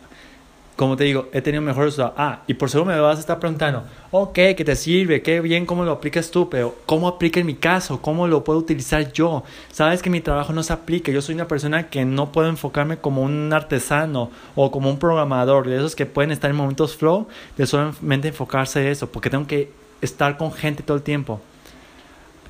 como 0.76 0.98
te 0.98 1.06
digo, 1.06 1.30
he 1.32 1.42
tenido 1.42 1.62
mejores 1.62 1.94
resultados. 1.94 2.16
Ah, 2.18 2.42
y 2.48 2.54
por 2.54 2.70
seguro 2.70 2.92
me 2.92 3.00
vas 3.00 3.18
a 3.18 3.20
estar 3.22 3.40
preguntando, 3.40 3.84
ok, 4.12 4.34
¿qué 4.34 4.64
te 4.66 4.76
sirve? 4.76 5.22
¿Qué 5.22 5.40
bien? 5.40 5.66
¿Cómo 5.66 5.86
lo 5.86 5.92
aplicas 5.92 6.30
tú? 6.32 6.50
Pero, 6.50 6.76
¿cómo 6.86 7.08
aplica 7.08 7.40
en 7.40 7.46
mi 7.46 7.56
caso? 7.56 8.02
¿Cómo 8.02 8.28
lo 8.28 8.44
puedo 8.44 8.60
utilizar 8.60 9.14
yo? 9.14 9.44
Sabes 9.72 10.02
que 10.02 10.10
mi 10.10 10.20
trabajo 10.20 10.52
no 10.52 10.64
se 10.64 10.74
aplica. 10.74 11.12
Yo 11.14 11.22
soy 11.22 11.36
una 11.36 11.48
persona 11.48 11.90
que 11.90 12.04
no 12.04 12.32
puedo 12.32 12.50
enfocarme 12.50 12.98
como 12.98 13.22
un 13.22 13.54
artesano 13.54 14.32
o 14.56 14.70
como 14.70 14.90
un 14.90 15.00
programador, 15.00 15.68
de 15.68 15.78
esos 15.78 15.96
que 15.96 16.06
pueden 16.06 16.32
estar 16.32 16.52
en 16.52 16.58
momentos 16.58 16.98
flow, 16.98 17.28
de 17.58 17.66
solamente 17.66 18.28
enfocarse 18.28 18.82
en 18.82 18.88
eso, 18.88 19.10
porque 19.10 19.30
tengo 19.30 19.48
que 19.48 19.72
estar 20.02 20.36
con 20.36 20.52
gente 20.52 20.84
todo 20.84 20.98
el 20.98 21.04
tiempo. 21.04 21.40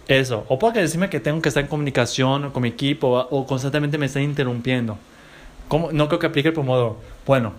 Eso. 0.07 0.45
O 0.49 0.57
puede 0.57 0.81
decirme 0.81 1.09
que 1.09 1.19
tengo 1.19 1.41
que 1.41 1.49
estar 1.49 1.63
en 1.63 1.69
comunicación 1.69 2.49
con 2.51 2.63
mi 2.63 2.69
equipo 2.69 3.27
o 3.29 3.45
constantemente 3.45 3.97
me 3.99 4.07
están 4.07 4.23
interrumpiendo. 4.23 4.97
¿Cómo? 5.67 5.91
No 5.91 6.07
creo 6.07 6.19
que 6.19 6.27
aplique 6.27 6.49
el 6.49 6.53
Pomodoro. 6.53 6.97
Bueno, 7.25 7.53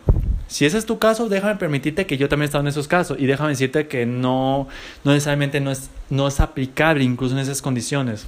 si 0.48 0.64
ese 0.64 0.78
es 0.78 0.86
tu 0.86 0.98
caso, 0.98 1.28
déjame 1.28 1.56
permitirte 1.56 2.06
que 2.06 2.16
yo 2.16 2.28
también 2.28 2.44
he 2.44 2.46
estado 2.46 2.62
en 2.62 2.68
esos 2.68 2.86
casos 2.86 3.18
y 3.18 3.26
déjame 3.26 3.50
decirte 3.50 3.88
que 3.88 4.06
no, 4.06 4.68
no 5.02 5.12
necesariamente 5.12 5.60
no 5.60 5.72
es, 5.72 5.90
no 6.08 6.28
es 6.28 6.38
aplicable 6.40 7.02
incluso 7.02 7.34
en 7.34 7.40
esas 7.40 7.62
condiciones. 7.62 8.26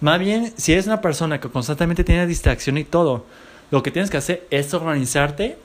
Más 0.00 0.18
bien, 0.18 0.52
si 0.56 0.72
eres 0.72 0.86
una 0.86 1.00
persona 1.00 1.40
que 1.40 1.48
constantemente 1.48 2.04
tiene 2.04 2.26
distracción 2.26 2.78
y 2.78 2.84
todo, 2.84 3.26
lo 3.70 3.82
que 3.82 3.90
tienes 3.90 4.10
que 4.10 4.16
hacer 4.16 4.46
es 4.50 4.72
organizarte 4.72 5.58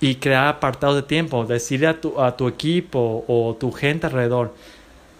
y 0.00 0.16
crear 0.16 0.48
apartados 0.48 0.96
de 0.96 1.02
tiempo, 1.02 1.44
decirle 1.44 1.86
a 1.86 2.00
tu, 2.00 2.20
a 2.20 2.36
tu 2.36 2.48
equipo 2.48 3.24
o 3.28 3.56
tu 3.58 3.70
gente 3.70 4.06
alrededor, 4.06 4.54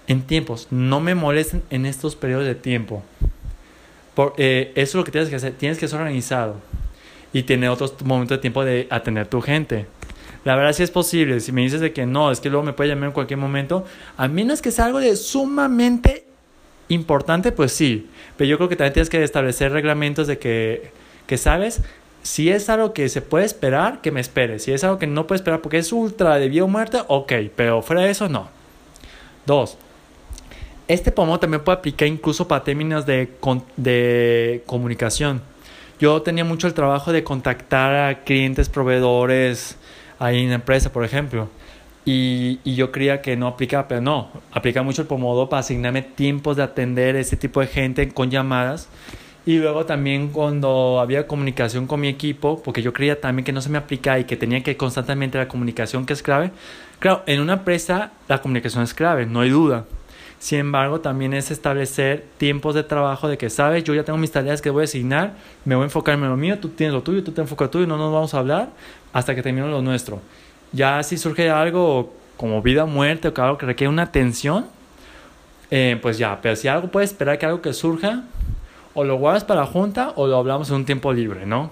en 0.09 0.23
tiempos, 0.23 0.69
no 0.71 1.01
me 1.01 1.15
molesten 1.15 1.63
en 1.71 1.87
estos 1.87 2.17
periodos 2.17 2.47
de 2.47 2.55
tiempo. 2.55 3.03
Por, 4.15 4.35
eh, 4.37 4.73
eso 4.75 4.91
es 4.91 4.95
lo 4.97 5.05
que 5.05 5.13
tienes 5.13 5.31
que 5.31 5.37
hacer, 5.37 5.53
tienes 5.53 5.79
que 5.79 5.87
ser 5.87 6.01
organizado 6.01 6.57
y 7.33 7.43
tener 7.43 7.71
otros 7.71 7.95
momentos 8.05 8.39
de 8.39 8.41
tiempo 8.41 8.65
de 8.65 8.87
atender 8.91 9.25
a 9.25 9.31
tu 9.31 9.41
gente. 9.41 9.87
La 10.45 10.57
verdad 10.57 10.73
sí 10.73 10.83
es 10.83 10.91
posible. 10.91 11.41
Si 11.41 11.53
me 11.53 11.63
dices 11.63 11.81
de 11.81 11.93
que 11.93 12.07
no, 12.07 12.31
es 12.31 12.41
que 12.41 12.49
luego 12.49 12.65
me 12.65 12.73
puede 12.73 12.91
llamar 12.91 13.09
en 13.09 13.13
cualquier 13.13 13.39
momento, 13.39 13.85
a 14.17 14.29
menos 14.29 14.63
que 14.63 14.71
sea 14.71 14.87
algo 14.87 15.01
de 15.01 15.15
sumamente 15.17 16.25
importante, 16.89 17.53
pues 17.53 17.73
sí. 17.73 18.09
Pero 18.37 18.49
yo 18.49 18.57
creo 18.57 18.69
que 18.69 18.77
también 18.77 18.95
tienes 18.95 19.11
que 19.11 19.23
establecer 19.23 19.73
reglamentos 19.73 20.27
de 20.27 20.39
que, 20.39 20.91
que 21.27 21.37
sabes, 21.37 21.83
si 22.23 22.51
es 22.51 22.69
algo 22.69 22.93
que 22.93 23.09
se 23.09 23.23
puede 23.23 23.45
esperar, 23.45 24.01
que 24.01 24.11
me 24.11 24.21
espere. 24.21 24.59
Si 24.59 24.73
es 24.73 24.85
algo 24.85 24.99
que 24.99 25.07
no 25.07 25.27
puede 25.27 25.37
esperar 25.37 25.61
porque 25.61 25.79
es 25.79 25.93
ultra 25.93 26.37
de 26.37 26.49
vida 26.49 26.65
o 26.65 26.69
muerte, 26.69 26.99
ok. 27.07 27.33
Pero 27.57 27.83
fuera 27.83 28.03
de 28.03 28.11
eso, 28.11 28.29
no. 28.29 28.49
Dos. 29.47 29.77
Este 30.89 31.13
pomodo 31.13 31.41
también 31.41 31.63
puede 31.63 31.79
aplicar 31.79 32.09
incluso 32.09 32.49
para 32.49 32.65
términos 32.65 33.05
de, 33.05 33.29
de 33.77 34.63
comunicación. 34.67 35.43
Yo 35.99 36.23
tenía 36.23 36.45
mucho 36.45 36.69
el 36.69 36.75
trabajo 36.75 37.13
de 37.13 37.25
contactar 37.25 37.95
a 37.95 38.25
clientes, 38.25 38.69
proveedores, 38.69 39.77
ahí 40.19 40.43
en 40.43 40.51
la 40.51 40.57
empresa, 40.57 40.93
por 40.93 41.05
ejemplo. 41.05 41.49
Y, 42.05 42.61
y, 42.65 42.77
yo 42.77 42.91
creía 42.93 43.21
que 43.21 43.37
no 43.37 43.49
aplicaba, 43.49 43.89
pero 43.89 44.01
no, 44.01 44.31
aplica 44.53 44.83
mucho 44.83 45.03
el 45.03 45.09
Pomodoro 45.09 45.51
para 45.51 45.61
asignarme 45.61 46.01
tiempos 46.03 46.57
de 46.57 46.63
atender 46.63 47.17
a 47.17 47.21
ese 47.21 47.37
tipo 47.37 47.61
de 47.61 47.67
gente 47.67 48.09
con 48.09 48.31
llamadas. 48.31 48.89
Y 49.45 49.59
luego 49.59 49.87
también 49.87 50.29
cuando 50.29 51.01
había 51.01 51.27
comunicación 51.27 51.87
con 51.87 52.01
mi 52.01 52.09
equipo, 52.09 52.63
porque 52.63 52.83
yo 52.83 52.93
creía 52.93 53.21
también 53.21 53.45
que 53.45 53.53
no 53.53 53.61
se 53.61 53.71
me 53.71 53.79
aplicaba 53.79 54.19
y 54.19 54.25
que 54.25 54.37
tenía 54.37 54.63
que 54.63 54.77
constantemente 54.77 55.39
la 55.39 55.49
comunicación 55.49 56.07
que 56.07 56.13
es 56.13 56.23
clave. 56.23 56.51
Claro, 56.99 57.23
en 57.27 57.41
una 57.41 57.55
empresa 57.55 58.13
la 58.29 58.41
comunicación 58.41 58.85
es 58.85 58.95
clave, 58.95 59.27
no 59.27 59.41
hay 59.41 59.51
duda. 59.51 59.85
Sin 60.39 60.61
embargo, 60.61 61.01
también 61.01 61.35
es 61.35 61.51
establecer 61.51 62.25
tiempos 62.37 62.75
de 62.75 62.85
trabajo 62.85 63.29
de 63.29 63.37
que, 63.37 63.51
sabes, 63.51 63.83
yo 63.83 63.95
ya 63.95 64.05
tengo 64.05 64.19
mis 64.19 64.31
tareas 64.31 64.63
que 64.63 64.71
voy 64.71 64.83
a 64.83 64.85
asignar, 64.85 65.33
me 65.65 65.75
voy 65.75 65.83
a 65.83 65.87
enfocarme 65.87 66.27
en 66.27 66.31
lo 66.31 66.37
mío, 66.37 66.59
tú 66.59 66.69
tienes 66.69 66.95
lo 66.95 67.03
tuyo, 67.03 67.25
tú 67.25 67.33
te 67.33 67.41
enfocas 67.41 67.71
tuyo, 67.71 67.87
no 67.87 67.97
nos 67.97 68.13
vamos 68.13 68.35
a 68.35 68.39
hablar 68.39 68.69
hasta 69.13 69.35
que 69.35 69.43
termine 69.43 69.69
lo 69.69 69.83
nuestro. 69.83 70.21
Ya 70.73 71.03
si 71.03 71.19
surge 71.19 71.51
algo 71.51 72.13
como 72.37 72.63
vida 72.63 72.85
o 72.85 72.87
muerte 72.87 73.29
o 73.29 73.43
algo 73.43 73.59
que 73.59 73.67
requiere 73.67 73.89
una 73.89 74.05
atención, 74.05 74.67
eh, 75.71 75.99
pues 76.01 76.19
ya, 76.19 76.39
pero 76.41 76.55
si 76.55 76.69
algo 76.69 76.89
puede 76.89 77.05
esperar 77.05 77.39
que 77.39 77.47
algo 77.47 77.61
que 77.61 77.73
surja, 77.73 78.23
o 78.95 79.05
lo 79.05 79.17
guardas 79.17 79.45
para 79.45 79.61
la 79.61 79.67
junta 79.67 80.13
o 80.17 80.27
lo 80.27 80.37
hablamos 80.37 80.71
en 80.71 80.77
un 80.77 80.85
tiempo 80.85 81.13
libre, 81.13 81.47
¿no? 81.47 81.71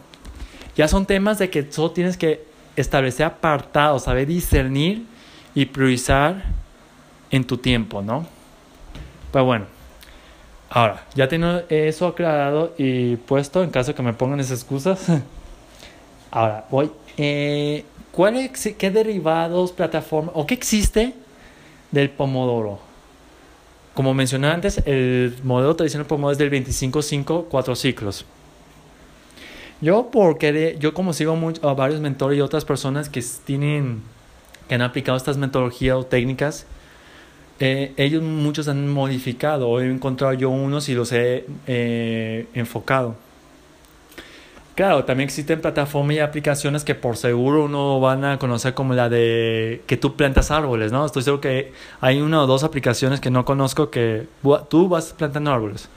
Ya 0.77 0.87
son 0.89 1.07
temas 1.07 1.39
de 1.39 1.51
que 1.51 1.71
solo 1.73 1.91
tienes 1.91 2.17
que 2.17 2.45
establecer 2.77 3.27
apartados, 3.27 4.05
saber 4.05 4.27
discernir 4.27 5.05
y 5.55 5.67
priorizar 5.67 6.45
en 7.31 7.45
tu 7.45 7.57
tiempo, 7.57 8.03
¿no? 8.03 8.27
Pero 9.37 9.45
bueno, 9.45 9.67
ahora, 10.71 11.05
ya 11.15 11.29
tengo 11.29 11.61
eso 11.69 12.07
aclarado 12.07 12.73
y 12.79 13.17
puesto 13.17 13.63
en 13.63 13.69
caso 13.69 13.95
que 13.95 14.03
me 14.03 14.15
pongan 14.15 14.41
esas 14.41 14.61
excusas. 14.61 15.09
ahora, 16.31 16.65
voy. 16.71 16.91
Eh, 17.19 17.85
¿cuál 18.13 18.51
¿Qué 18.79 18.91
derivados, 18.91 19.73
plataformas 19.73 20.35
o 20.35 20.47
qué 20.47 20.55
existe 20.55 21.13
del 21.91 22.09
Pomodoro? 22.09 22.79
Como 23.93 24.15
mencioné 24.15 24.49
antes, 24.49 24.81
el 24.87 25.37
modelo 25.43 25.77
tradicional 25.77 26.07
Pomodoro 26.07 26.33
es 26.33 26.39
del 26.39 26.51
25-5, 26.51 27.45
4 27.51 27.77
ciclos. 27.77 28.25
Yo, 29.83 30.09
porque 30.11 30.79
yo 30.81 30.95
como 30.95 31.13
sigo 31.13 31.39
a 31.61 31.75
varios 31.75 32.01
mentores 32.01 32.39
y 32.39 32.41
otras 32.41 32.65
personas 32.65 33.11
que 33.11 33.23
tienen 33.45 34.01
que 34.67 34.77
han 34.77 34.81
aplicado 34.81 35.19
estas 35.19 35.37
metodologías 35.37 35.95
o 35.95 36.07
técnicas, 36.07 36.67
eh, 37.59 37.93
ellos 37.97 38.23
muchos 38.23 38.69
han 38.69 38.89
modificado, 38.89 39.81
he 39.81 39.91
encontrado 39.91 40.35
yo 40.35 40.51
unos 40.51 40.89
y 40.89 40.95
los 40.95 41.13
he 41.13 41.47
eh, 41.67 42.47
enfocado. 42.55 43.17
Claro, 44.75 45.05
también 45.05 45.27
existen 45.27 45.63
plataformas 45.63 46.17
y 46.17 46.19
aplicaciones 46.19 46.85
que 46.85 46.95
por 46.95 47.17
seguro 47.17 47.65
uno 47.65 47.99
van 47.99 48.27
a 48.27 48.39
conocer 48.39 48.75
como 48.75 48.93
la 48.93 49.09
de 49.09 49.81
que 49.87 49.97
tú 49.97 50.17
plantas 50.17 50.51
árboles, 50.51 50.93
¿no? 50.93 51.07
Estoy 51.07 51.23
seguro 51.23 51.41
que 51.41 51.73
hay 52.03 52.21
una 52.21 52.43
o 52.43 52.47
dos 52.47 52.63
aplicaciones 52.63 53.21
que 53.21 53.31
no 53.31 53.47
conozco 53.47 53.89
que 53.89 54.27
tú 54.69 54.89
vas 54.91 55.15
plantando 55.15 55.51
árboles. 55.51 55.89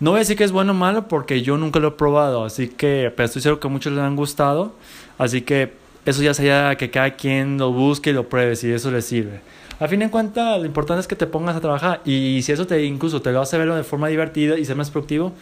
No 0.00 0.12
voy 0.12 0.18
a 0.18 0.20
decir 0.20 0.38
que 0.38 0.44
es 0.44 0.50
bueno 0.50 0.72
o 0.72 0.74
malo 0.74 1.08
porque 1.08 1.42
yo 1.42 1.58
nunca 1.58 1.78
lo 1.78 1.88
he 1.88 1.90
probado, 1.90 2.42
así 2.44 2.68
que, 2.68 3.12
pero 3.14 3.26
estoy 3.26 3.42
seguro 3.42 3.60
que 3.60 3.68
a 3.68 3.70
muchos 3.70 3.92
les 3.92 4.02
han 4.02 4.16
gustado, 4.16 4.72
así 5.18 5.42
que 5.42 5.74
eso 6.06 6.22
ya 6.22 6.32
sería 6.32 6.74
que 6.76 6.90
cada 6.90 7.14
quien 7.14 7.58
lo 7.58 7.70
busque 7.70 8.10
y 8.10 8.12
lo 8.14 8.30
pruebe 8.30 8.56
si 8.56 8.72
eso 8.72 8.90
le 8.90 9.02
sirve. 9.02 9.42
A 9.82 9.88
fin 9.88 9.98
de 9.98 10.10
cuentas, 10.10 10.60
lo 10.60 10.64
importante 10.64 11.00
es 11.00 11.08
que 11.08 11.16
te 11.16 11.26
pongas 11.26 11.56
a 11.56 11.60
trabajar 11.60 12.02
y 12.04 12.40
si 12.44 12.52
eso 12.52 12.68
te 12.68 12.84
incluso 12.84 13.20
te 13.20 13.32
lo 13.32 13.40
hace 13.40 13.58
verlo 13.58 13.74
de 13.74 13.82
forma 13.82 14.06
divertida 14.06 14.56
y 14.56 14.64
ser 14.64 14.76
más 14.76 14.92
productivo, 14.92 15.32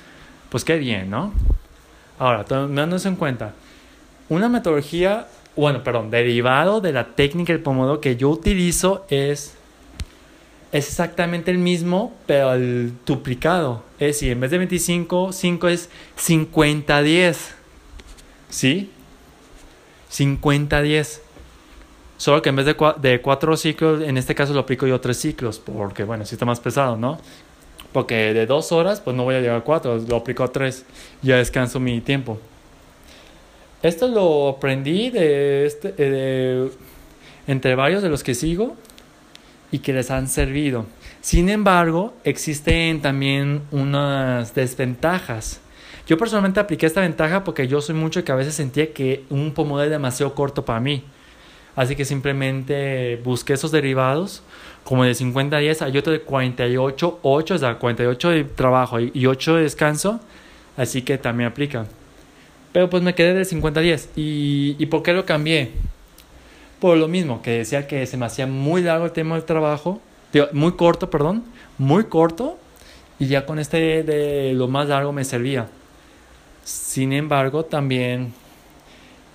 pues 0.48 0.64
qué 0.64 0.78
bien, 0.78 1.10
¿no? 1.10 1.34
Ahora, 2.18 2.44
tomando 2.44 2.96
en 2.96 3.16
cuenta, 3.16 3.52
una 4.30 4.48
metodología, 4.48 5.26
bueno, 5.56 5.84
perdón, 5.84 6.10
derivado 6.10 6.80
de 6.80 6.90
la 6.90 7.08
técnica 7.08 7.52
del 7.52 7.60
Pomodoro 7.60 8.00
que 8.00 8.16
yo 8.16 8.30
utilizo 8.30 9.04
es, 9.10 9.56
es 10.72 10.88
exactamente 10.88 11.50
el 11.50 11.58
mismo, 11.58 12.14
pero 12.26 12.54
el 12.54 12.94
duplicado. 13.04 13.82
Es 13.98 14.16
decir, 14.16 14.32
en 14.32 14.40
vez 14.40 14.50
de 14.52 14.56
25, 14.56 15.34
5 15.34 15.68
es 15.68 15.90
50-10. 16.16 17.36
¿Sí? 18.48 18.90
50-10. 20.10 21.20
Solo 22.20 22.42
que 22.42 22.50
en 22.50 22.56
vez 22.56 22.66
de, 22.66 22.76
de 23.00 23.22
cuatro 23.22 23.56
ciclos, 23.56 24.02
en 24.02 24.18
este 24.18 24.34
caso 24.34 24.52
lo 24.52 24.60
aplico 24.60 24.86
yo 24.86 25.00
tres 25.00 25.16
ciclos, 25.16 25.58
porque 25.58 26.04
bueno, 26.04 26.26
si 26.26 26.34
está 26.34 26.44
más 26.44 26.60
pesado, 26.60 26.98
¿no? 26.98 27.18
Porque 27.94 28.34
de 28.34 28.44
dos 28.44 28.72
horas, 28.72 29.00
pues 29.00 29.16
no 29.16 29.24
voy 29.24 29.36
a 29.36 29.40
llegar 29.40 29.56
a 29.56 29.60
cuatro, 29.62 29.96
lo 30.06 30.16
aplico 30.16 30.44
a 30.44 30.52
tres. 30.52 30.84
Ya 31.22 31.38
descanso 31.38 31.80
mi 31.80 32.02
tiempo. 32.02 32.38
Esto 33.82 34.06
lo 34.06 34.50
aprendí 34.50 35.08
de 35.08 35.64
este, 35.64 35.94
eh, 35.96 36.70
entre 37.46 37.74
varios 37.74 38.02
de 38.02 38.10
los 38.10 38.22
que 38.22 38.34
sigo 38.34 38.76
y 39.72 39.78
que 39.78 39.94
les 39.94 40.10
han 40.10 40.28
servido. 40.28 40.84
Sin 41.22 41.48
embargo, 41.48 42.12
existen 42.24 43.00
también 43.00 43.62
unas 43.70 44.54
desventajas. 44.54 45.62
Yo 46.06 46.18
personalmente 46.18 46.60
apliqué 46.60 46.84
esta 46.84 47.00
ventaja 47.00 47.44
porque 47.44 47.66
yo 47.66 47.80
soy 47.80 47.94
mucho 47.94 48.22
que 48.22 48.32
a 48.32 48.34
veces 48.34 48.54
sentía 48.54 48.92
que 48.92 49.24
un 49.30 49.54
pomodoro 49.54 49.84
es 49.84 49.90
demasiado 49.90 50.34
corto 50.34 50.66
para 50.66 50.80
mí. 50.80 51.02
Así 51.76 51.96
que 51.96 52.04
simplemente 52.04 53.20
busqué 53.24 53.54
esos 53.54 53.70
derivados 53.70 54.42
como 54.84 55.04
de 55.04 55.14
50 55.14 55.56
a 55.56 55.60
10, 55.60 55.82
hay 55.82 55.98
otro 55.98 56.12
de 56.12 56.20
48, 56.20 57.20
8, 57.22 57.54
o 57.54 57.58
sea, 57.58 57.74
48 57.78 58.30
de 58.30 58.44
trabajo 58.44 58.98
y 58.98 59.26
8 59.26 59.56
de 59.56 59.62
descanso, 59.62 60.20
así 60.76 61.02
que 61.02 61.18
también 61.18 61.50
aplica. 61.50 61.86
Pero 62.72 62.88
pues 62.88 63.02
me 63.02 63.14
quedé 63.14 63.34
de 63.34 63.44
50 63.44 63.80
a 63.80 63.82
10. 63.82 64.10
¿Y, 64.16 64.76
¿Y 64.78 64.86
por 64.86 65.02
qué 65.02 65.12
lo 65.12 65.26
cambié? 65.26 65.70
Por 66.80 66.96
lo 66.96 67.08
mismo, 67.08 67.42
que 67.42 67.50
decía 67.50 67.86
que 67.86 68.06
se 68.06 68.16
me 68.16 68.26
hacía 68.26 68.46
muy 68.46 68.82
largo 68.82 69.04
el 69.04 69.12
tema 69.12 69.34
del 69.34 69.44
trabajo, 69.44 70.00
muy 70.52 70.72
corto, 70.72 71.10
perdón, 71.10 71.44
muy 71.78 72.04
corto, 72.04 72.58
y 73.18 73.26
ya 73.26 73.44
con 73.44 73.58
este 73.58 74.02
de 74.02 74.54
lo 74.54 74.66
más 74.66 74.88
largo 74.88 75.12
me 75.12 75.24
servía. 75.24 75.68
Sin 76.64 77.12
embargo, 77.12 77.64
también 77.64 78.32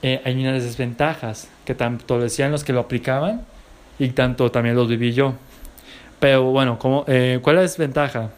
eh, 0.08 0.22
hay 0.24 0.40
unas 0.40 0.62
desventajas 0.62 1.48
que 1.66 1.74
tanto 1.74 2.20
decían 2.20 2.52
los 2.52 2.64
que 2.64 2.72
lo 2.72 2.82
aplicaban 2.82 3.44
y 3.98 4.10
tanto 4.10 4.52
también 4.52 4.76
los 4.76 4.88
viví 4.88 5.14
yo. 5.14 5.34
Pero 6.20 6.44
bueno, 6.44 6.78
eh, 7.08 7.40
¿cuál 7.42 7.56
es 7.56 7.58
la 7.58 7.62
desventaja? 7.64 8.30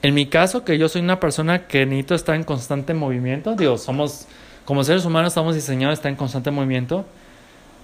En 0.00 0.14
mi 0.14 0.24
caso, 0.24 0.64
que 0.64 0.78
yo 0.78 0.88
soy 0.88 1.02
una 1.02 1.20
persona 1.20 1.66
que 1.66 1.84
necesito 1.84 2.14
estar 2.14 2.34
en 2.34 2.44
constante 2.44 2.94
movimiento, 2.94 3.56
digo, 3.56 3.76
somos, 3.76 4.26
como 4.64 4.82
seres 4.84 5.04
humanos 5.04 5.32
estamos 5.32 5.54
diseñados 5.54 5.90
a 5.90 5.94
estar 5.98 6.10
en 6.10 6.16
constante 6.16 6.50
movimiento, 6.50 7.04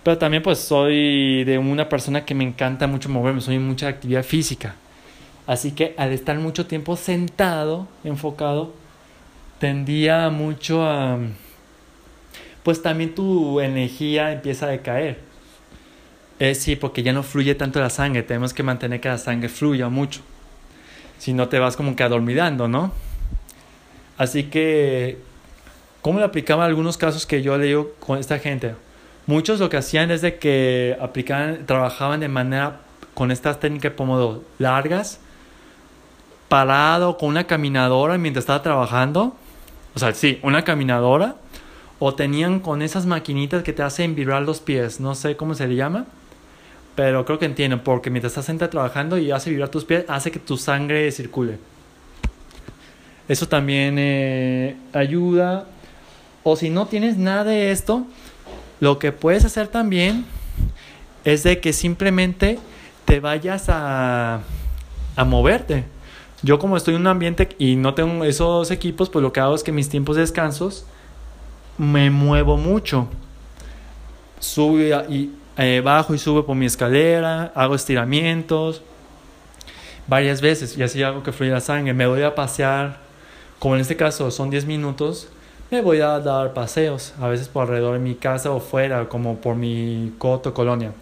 pero 0.02 0.16
también 0.16 0.42
pues 0.42 0.58
soy 0.58 1.44
de 1.44 1.58
una 1.58 1.90
persona 1.90 2.24
que 2.24 2.34
me 2.34 2.44
encanta 2.44 2.86
mucho 2.86 3.10
moverme, 3.10 3.42
soy 3.42 3.58
mucha 3.58 3.88
actividad 3.88 4.22
física. 4.22 4.74
Así 5.46 5.72
que 5.72 5.94
al 5.98 6.12
estar 6.12 6.38
mucho 6.38 6.64
tiempo 6.64 6.96
sentado, 6.96 7.88
enfocado, 8.04 8.72
tendía 9.58 10.30
mucho 10.30 10.82
a... 10.86 11.18
Pues 12.62 12.82
también 12.82 13.14
tu 13.14 13.60
energía 13.60 14.32
empieza 14.32 14.66
a 14.66 14.70
decaer 14.70 15.32
es 16.50 16.58
sí, 16.58 16.74
porque 16.74 17.04
ya 17.04 17.12
no 17.12 17.22
fluye 17.22 17.54
tanto 17.54 17.80
la 17.80 17.88
sangre. 17.88 18.22
Tenemos 18.24 18.52
que 18.52 18.64
mantener 18.64 19.00
que 19.00 19.08
la 19.08 19.18
sangre 19.18 19.48
fluya 19.48 19.88
mucho. 19.88 20.22
Si 21.18 21.32
no 21.32 21.48
te 21.48 21.60
vas 21.60 21.76
como 21.76 21.94
que 21.94 22.02
adormidando, 22.02 22.66
¿no? 22.66 22.92
Así 24.18 24.44
que, 24.44 25.18
¿cómo 26.00 26.18
lo 26.18 26.24
aplicaba 26.24 26.64
algunos 26.64 26.96
casos 26.96 27.26
que 27.26 27.42
yo 27.42 27.56
leí 27.58 27.76
con 28.00 28.18
esta 28.18 28.40
gente? 28.40 28.74
Muchos 29.26 29.60
lo 29.60 29.70
que 29.70 29.76
hacían 29.76 30.10
es 30.10 30.20
de 30.20 30.38
que 30.38 30.96
aplicaban, 31.00 31.64
trabajaban 31.64 32.18
de 32.18 32.28
manera 32.28 32.80
con 33.14 33.30
estas 33.30 33.60
técnicas 33.60 33.92
Pomodoro 33.92 34.42
largas, 34.58 35.20
parado 36.48 37.18
con 37.18 37.28
una 37.28 37.44
caminadora 37.44 38.18
mientras 38.18 38.42
estaba 38.42 38.62
trabajando. 38.62 39.36
O 39.94 40.00
sea, 40.00 40.12
sí, 40.12 40.40
una 40.42 40.64
caminadora. 40.64 41.36
O 42.04 42.14
tenían 42.14 42.58
con 42.58 42.82
esas 42.82 43.06
maquinitas 43.06 43.62
que 43.62 43.72
te 43.72 43.82
hacen 43.82 44.16
vibrar 44.16 44.42
los 44.42 44.60
pies. 44.60 44.98
No 44.98 45.14
sé 45.14 45.36
cómo 45.36 45.54
se 45.54 45.68
le 45.68 45.76
llama 45.76 46.06
pero 46.94 47.24
creo 47.24 47.38
que 47.38 47.46
entienden, 47.46 47.80
porque 47.80 48.10
mientras 48.10 48.32
estás 48.32 48.46
sentado 48.46 48.70
trabajando 48.70 49.16
y 49.16 49.30
hace 49.30 49.50
vibrar 49.50 49.68
tus 49.70 49.84
pies, 49.84 50.04
hace 50.08 50.30
que 50.30 50.38
tu 50.38 50.56
sangre 50.56 51.10
circule. 51.10 51.58
Eso 53.28 53.48
también 53.48 53.96
eh, 53.98 54.76
ayuda. 54.92 55.66
O 56.42 56.56
si 56.56 56.70
no 56.70 56.86
tienes 56.86 57.16
nada 57.16 57.44
de 57.44 57.70
esto, 57.70 58.04
lo 58.80 58.98
que 58.98 59.12
puedes 59.12 59.44
hacer 59.44 59.68
también 59.68 60.26
es 61.24 61.44
de 61.44 61.60
que 61.60 61.72
simplemente 61.72 62.58
te 63.04 63.20
vayas 63.20 63.68
a, 63.68 64.40
a 65.16 65.24
moverte. 65.24 65.84
Yo 66.42 66.58
como 66.58 66.76
estoy 66.76 66.96
en 66.96 67.02
un 67.02 67.06
ambiente 67.06 67.48
y 67.58 67.76
no 67.76 67.94
tengo 67.94 68.24
esos 68.24 68.70
equipos, 68.70 69.08
pues 69.08 69.22
lo 69.22 69.32
que 69.32 69.40
hago 69.40 69.54
es 69.54 69.62
que 69.62 69.72
mis 69.72 69.88
tiempos 69.88 70.16
de 70.16 70.22
descansos 70.22 70.84
me 71.78 72.10
muevo 72.10 72.56
mucho. 72.56 73.08
Subo 74.40 74.78
y 74.78 75.30
eh, 75.58 75.82
bajo 75.84 76.14
y 76.14 76.18
subo 76.18 76.46
por 76.46 76.56
mi 76.56 76.66
escalera, 76.66 77.52
hago 77.54 77.74
estiramientos 77.74 78.82
varias 80.06 80.40
veces 80.40 80.76
y 80.76 80.82
así 80.82 81.02
hago 81.02 81.22
que 81.22 81.32
fluya 81.32 81.52
la 81.52 81.60
sangre. 81.60 81.92
Me 81.94 82.06
voy 82.06 82.22
a 82.22 82.34
pasear, 82.34 82.98
como 83.58 83.74
en 83.74 83.82
este 83.82 83.96
caso 83.96 84.30
son 84.30 84.50
10 84.50 84.66
minutos, 84.66 85.28
me 85.70 85.80
voy 85.80 86.00
a 86.00 86.18
dar 86.20 86.52
paseos, 86.52 87.14
a 87.20 87.28
veces 87.28 87.48
por 87.48 87.62
alrededor 87.62 87.94
de 87.94 87.98
mi 87.98 88.14
casa 88.14 88.50
o 88.50 88.60
fuera, 88.60 89.08
como 89.08 89.36
por 89.36 89.56
mi 89.56 90.12
coto, 90.18 90.52
colonia. 90.52 90.92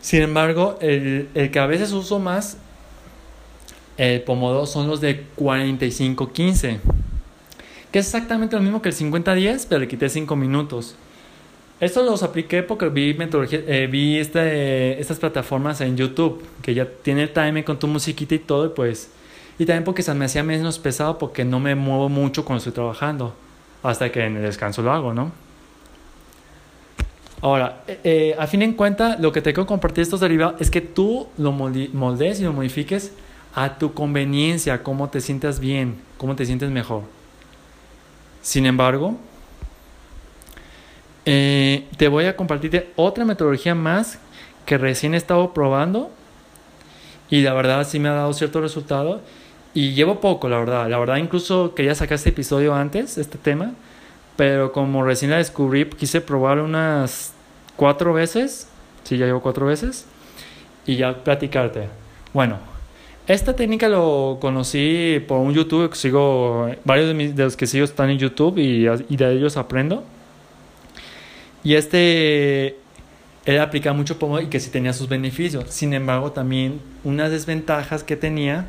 Sin 0.00 0.22
embargo, 0.22 0.78
el, 0.80 1.28
el 1.34 1.50
que 1.50 1.58
a 1.58 1.66
veces 1.66 1.92
uso 1.92 2.18
más, 2.18 2.56
el 3.98 4.22
pomodoro, 4.22 4.64
son 4.64 4.88
los 4.88 5.00
de 5.02 5.26
45-15, 5.36 6.78
que 7.90 7.98
es 7.98 8.06
exactamente 8.06 8.56
lo 8.56 8.62
mismo 8.62 8.80
que 8.80 8.88
el 8.88 8.94
50-10, 8.94 9.66
pero 9.68 9.80
le 9.80 9.88
quité 9.88 10.08
5 10.08 10.36
minutos. 10.36 10.96
Estos 11.80 12.04
los 12.04 12.22
apliqué 12.22 12.62
porque 12.62 12.90
vi 12.90 13.16
eh, 13.18 13.88
vi 13.90 14.18
este, 14.18 15.00
estas 15.00 15.18
plataformas 15.18 15.80
en 15.80 15.96
YouTube, 15.96 16.44
que 16.60 16.74
ya 16.74 16.86
tiene 16.86 17.22
el 17.22 17.30
timer 17.30 17.64
con 17.64 17.78
tu 17.78 17.86
musiquita 17.86 18.34
y 18.34 18.38
todo, 18.38 18.66
y 18.66 18.68
pues, 18.68 19.10
y 19.58 19.64
también 19.64 19.84
porque 19.84 20.02
se 20.02 20.12
me 20.12 20.26
hacía 20.26 20.42
menos 20.42 20.78
pesado 20.78 21.16
porque 21.16 21.44
no 21.44 21.58
me 21.58 21.74
muevo 21.74 22.10
mucho 22.10 22.44
cuando 22.44 22.58
estoy 22.58 22.74
trabajando, 22.74 23.34
hasta 23.82 24.12
que 24.12 24.24
en 24.26 24.36
el 24.36 24.42
descanso 24.42 24.82
lo 24.82 24.92
hago, 24.92 25.14
¿no? 25.14 25.32
Ahora, 27.40 27.82
eh, 27.88 28.00
eh, 28.04 28.36
a 28.38 28.46
fin 28.46 28.60
en 28.60 28.74
cuenta, 28.74 29.16
lo 29.18 29.32
que 29.32 29.40
te 29.40 29.54
quiero 29.54 29.66
compartir 29.66 30.02
estos 30.02 30.20
derivados 30.20 30.60
es 30.60 30.70
que 30.70 30.82
tú 30.82 31.28
lo 31.38 31.50
moldees 31.52 32.40
y 32.40 32.44
lo 32.44 32.52
modifiques 32.52 33.12
a 33.54 33.78
tu 33.78 33.94
conveniencia, 33.94 34.82
cómo 34.82 35.08
te 35.08 35.22
sientas 35.22 35.58
bien, 35.58 35.96
cómo 36.18 36.36
te 36.36 36.44
sientes 36.44 36.70
mejor. 36.70 37.04
Sin 38.42 38.66
embargo, 38.66 39.16
eh, 41.26 41.86
te 41.96 42.08
voy 42.08 42.24
a 42.24 42.36
compartir 42.36 42.90
otra 42.96 43.24
metodología 43.24 43.74
más 43.74 44.18
que 44.64 44.78
recién 44.78 45.14
he 45.14 45.16
estado 45.16 45.52
probando 45.52 46.10
y 47.28 47.42
la 47.42 47.52
verdad 47.52 47.86
sí 47.86 47.98
me 47.98 48.08
ha 48.08 48.12
dado 48.12 48.32
cierto 48.32 48.60
resultado 48.60 49.20
y 49.74 49.92
llevo 49.92 50.20
poco, 50.20 50.48
la 50.48 50.58
verdad. 50.58 50.88
La 50.88 50.98
verdad 50.98 51.16
incluso 51.16 51.74
quería 51.74 51.94
sacar 51.94 52.16
este 52.16 52.30
episodio 52.30 52.74
antes, 52.74 53.18
este 53.18 53.38
tema, 53.38 53.72
pero 54.36 54.72
como 54.72 55.04
recién 55.04 55.30
la 55.30 55.36
descubrí, 55.36 55.84
quise 55.86 56.20
probar 56.20 56.58
unas 56.58 57.32
cuatro 57.76 58.12
veces, 58.12 58.68
sí, 59.04 59.16
ya 59.16 59.26
llevo 59.26 59.42
cuatro 59.42 59.66
veces, 59.66 60.06
y 60.86 60.96
ya 60.96 61.22
platicarte. 61.22 61.88
Bueno, 62.32 62.58
esta 63.32 63.54
técnica 63.54 63.88
lo 63.88 64.38
conocí 64.40 65.22
por 65.28 65.38
un 65.38 65.54
YouTube, 65.54 65.94
sigo, 65.94 66.68
varios 66.84 67.16
de, 67.16 67.44
los 67.44 67.56
que 67.56 67.68
sigo 67.68 67.84
están 67.84 68.10
en 68.10 68.18
YouTube 68.18 68.58
y, 68.58 68.86
y 69.08 69.16
de 69.16 69.32
ellos 69.32 69.56
aprendo. 69.56 70.02
Y 71.62 71.74
este, 71.74 72.76
él 73.44 73.60
aplicaba 73.60 73.96
mucho 73.96 74.18
Pomodoro 74.18 74.44
y 74.44 74.48
que 74.48 74.58
sí 74.58 74.70
tenía 74.70 74.92
sus 74.92 75.08
beneficios. 75.08 75.64
Sin 75.68 75.92
embargo, 75.94 76.32
también 76.32 76.80
unas 77.04 77.30
desventajas 77.30 78.02
que 78.02 78.16
tenía 78.16 78.66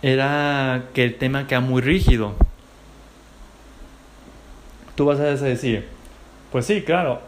era 0.00 0.86
que 0.94 1.04
el 1.04 1.16
tema 1.16 1.46
queda 1.46 1.60
muy 1.60 1.82
rígido. 1.82 2.34
tú 4.94 5.04
vas 5.04 5.20
a 5.20 5.24
decir, 5.24 5.86
pues 6.50 6.64
sí, 6.64 6.80
claro, 6.80 7.20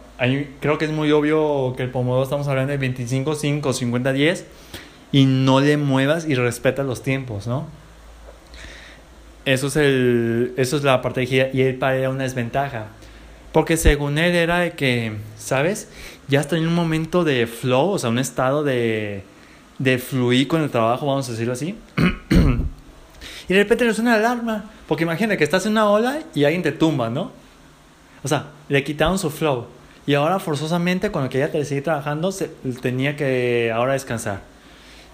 creo 0.60 0.78
que 0.78 0.86
es 0.86 0.90
muy 0.90 1.12
obvio 1.12 1.74
que 1.76 1.82
el 1.82 1.90
Pomodoro 1.90 2.22
estamos 2.22 2.48
hablando 2.48 2.70
de 2.70 2.78
25, 2.78 3.34
5, 3.34 3.72
50, 3.74 4.12
10 4.14 4.46
y 5.12 5.24
no 5.26 5.60
le 5.60 5.76
muevas 5.76 6.26
y 6.26 6.34
respeta 6.34 6.82
los 6.82 7.02
tiempos, 7.02 7.46
¿no? 7.46 7.66
Eso 9.44 9.68
es, 9.68 9.76
el, 9.76 10.52
eso 10.56 10.76
es 10.76 10.84
la 10.84 11.00
parte 11.00 11.24
de 11.24 11.50
y 11.54 11.62
él 11.62 11.76
para 11.76 12.10
una 12.10 12.24
desventaja. 12.24 12.88
Porque 13.52 13.78
según 13.78 14.18
él 14.18 14.34
era 14.34 14.58
de 14.58 14.72
que, 14.72 15.14
¿sabes? 15.38 15.88
Ya 16.28 16.40
está 16.40 16.56
en 16.56 16.66
un 16.66 16.74
momento 16.74 17.24
de 17.24 17.46
flow, 17.46 17.90
o 17.92 17.98
sea, 17.98 18.10
un 18.10 18.18
estado 18.18 18.62
de, 18.62 19.22
de 19.78 19.98
fluir 19.98 20.48
con 20.48 20.62
el 20.62 20.70
trabajo, 20.70 21.06
vamos 21.06 21.28
a 21.28 21.32
decirlo 21.32 21.54
así. 21.54 21.74
y 23.48 23.54
de 23.54 23.58
repente 23.58 23.86
le 23.86 23.94
suena 23.94 24.18
la 24.18 24.32
alarma. 24.32 24.70
Porque 24.86 25.04
imagínate 25.04 25.38
que 25.38 25.44
estás 25.44 25.64
en 25.64 25.72
una 25.72 25.88
ola 25.88 26.20
y 26.34 26.44
alguien 26.44 26.62
te 26.62 26.72
tumba, 26.72 27.08
¿no? 27.08 27.32
O 28.22 28.28
sea, 28.28 28.46
le 28.68 28.84
quitaron 28.84 29.18
su 29.18 29.30
flow. 29.30 29.66
Y 30.06 30.14
ahora 30.14 30.38
forzosamente 30.38 31.10
cuando 31.10 31.30
quería 31.30 31.50
seguir 31.64 31.84
trabajando, 31.84 32.32
se, 32.32 32.48
tenía 32.80 33.16
que 33.16 33.72
ahora 33.74 33.94
descansar. 33.94 34.40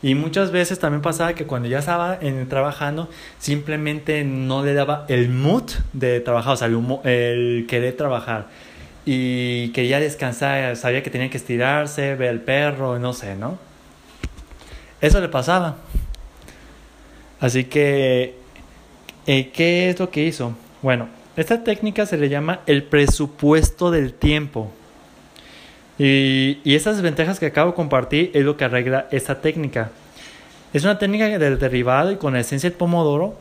Y 0.05 0.15
muchas 0.15 0.51
veces 0.51 0.79
también 0.79 1.01
pasaba 1.01 1.35
que 1.35 1.47
cuando 1.47 1.67
ya 1.67 1.79
estaba 1.79 2.19
en, 2.21 2.47
trabajando, 2.47 3.09
simplemente 3.39 4.23
no 4.23 4.63
le 4.63 4.75
daba 4.75 5.07
el 5.09 5.31
mood 5.31 5.63
de 5.95 6.21
trabajar, 6.21 6.53
o 6.53 6.57
sea, 6.59 6.67
el, 6.67 6.77
el 7.05 7.67
querer 7.67 7.97
trabajar. 7.97 8.49
Y 9.07 9.71
quería 9.71 10.01
descansar, 10.01 10.77
sabía 10.77 11.03
que 11.03 11.09
tenía 11.09 11.31
que 11.31 11.39
estirarse, 11.39 12.17
ver 12.17 12.29
al 12.29 12.41
perro, 12.41 12.99
no 12.99 13.15
sé, 13.15 13.35
¿no? 13.35 13.59
Eso 15.01 15.23
le 15.23 15.31
pasaba. 15.31 15.77
Así 17.41 17.65
que, 17.65 18.37
eh, 19.27 19.51
¿qué 19.55 19.89
es 19.89 19.99
lo 19.99 20.11
que 20.11 20.23
hizo? 20.23 20.55
Bueno, 20.83 21.09
esta 21.35 21.65
técnica 21.65 22.05
se 22.05 22.19
le 22.19 22.29
llama 22.29 22.61
el 22.67 22.83
presupuesto 22.83 23.91
del 23.91 24.13
tiempo. 24.13 24.71
Y, 25.99 26.59
y 26.65 26.75
esas 26.75 27.01
ventajas 27.03 27.39
que 27.39 27.47
acabo 27.47 27.71
de 27.71 27.77
compartir 27.77 28.31
es 28.35 28.45
lo 28.45 28.57
que 28.57 28.65
arregla 28.65 29.07
esta 29.11 29.41
técnica. 29.41 29.91
Es 30.73 30.83
una 30.83 30.99
técnica 30.99 31.39
del 31.39 31.59
derivado 31.59 32.11
y 32.11 32.17
con 32.17 32.33
la 32.33 32.41
esencia 32.41 32.69
del 32.69 32.77
pomodoro, 32.77 33.37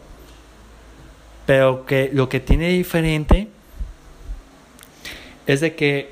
pero 1.46 1.86
que 1.86 2.12
lo 2.14 2.30
que 2.30 2.40
tiene 2.40 2.70
diferente 2.70 3.48
es 5.48 5.62
de 5.62 5.76
que 5.76 6.12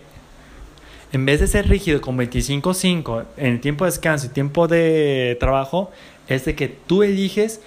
en 1.13 1.25
vez 1.25 1.39
de 1.39 1.47
ser 1.47 1.67
rígido 1.67 1.99
con 2.01 2.17
25-5 2.17 3.25
en 3.37 3.47
el 3.47 3.61
tiempo 3.61 3.85
de 3.85 3.91
descanso 3.91 4.27
y 4.27 4.29
tiempo 4.29 4.67
de 4.67 5.37
trabajo, 5.39 5.91
es 6.27 6.45
de 6.45 6.55
que 6.55 6.69
tú 6.69 7.03
eliges 7.03 7.61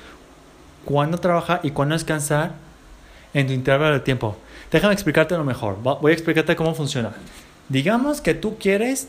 cuándo 0.84 1.18
trabajar 1.18 1.60
y 1.62 1.70
cuándo 1.70 1.94
descansar 1.94 2.52
en 3.34 3.46
tu 3.46 3.52
intervalo 3.52 3.94
de 3.94 4.00
tiempo. 4.00 4.36
Déjame 4.70 4.94
explicarte 4.94 5.36
lo 5.36 5.44
mejor. 5.44 5.78
Voy 5.82 6.10
a 6.10 6.14
explicarte 6.14 6.56
cómo 6.56 6.74
funciona. 6.74 7.12
Digamos 7.68 8.20
que 8.20 8.34
tú 8.34 8.56
quieres 8.58 9.08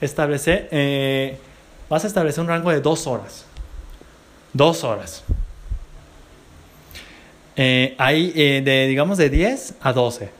establecer, 0.00 0.68
eh, 0.70 1.38
vas 1.88 2.04
a 2.04 2.06
establecer 2.06 2.42
un 2.42 2.48
rango 2.48 2.70
de 2.70 2.80
dos 2.80 3.06
horas. 3.06 3.44
Dos 4.52 4.84
horas. 4.84 5.24
Eh, 7.56 7.96
eh, 7.98 8.62
de, 8.64 8.86
digamos, 8.86 9.18
de 9.18 9.30
10 9.30 9.74
a 9.80 9.92
12. 9.92 10.30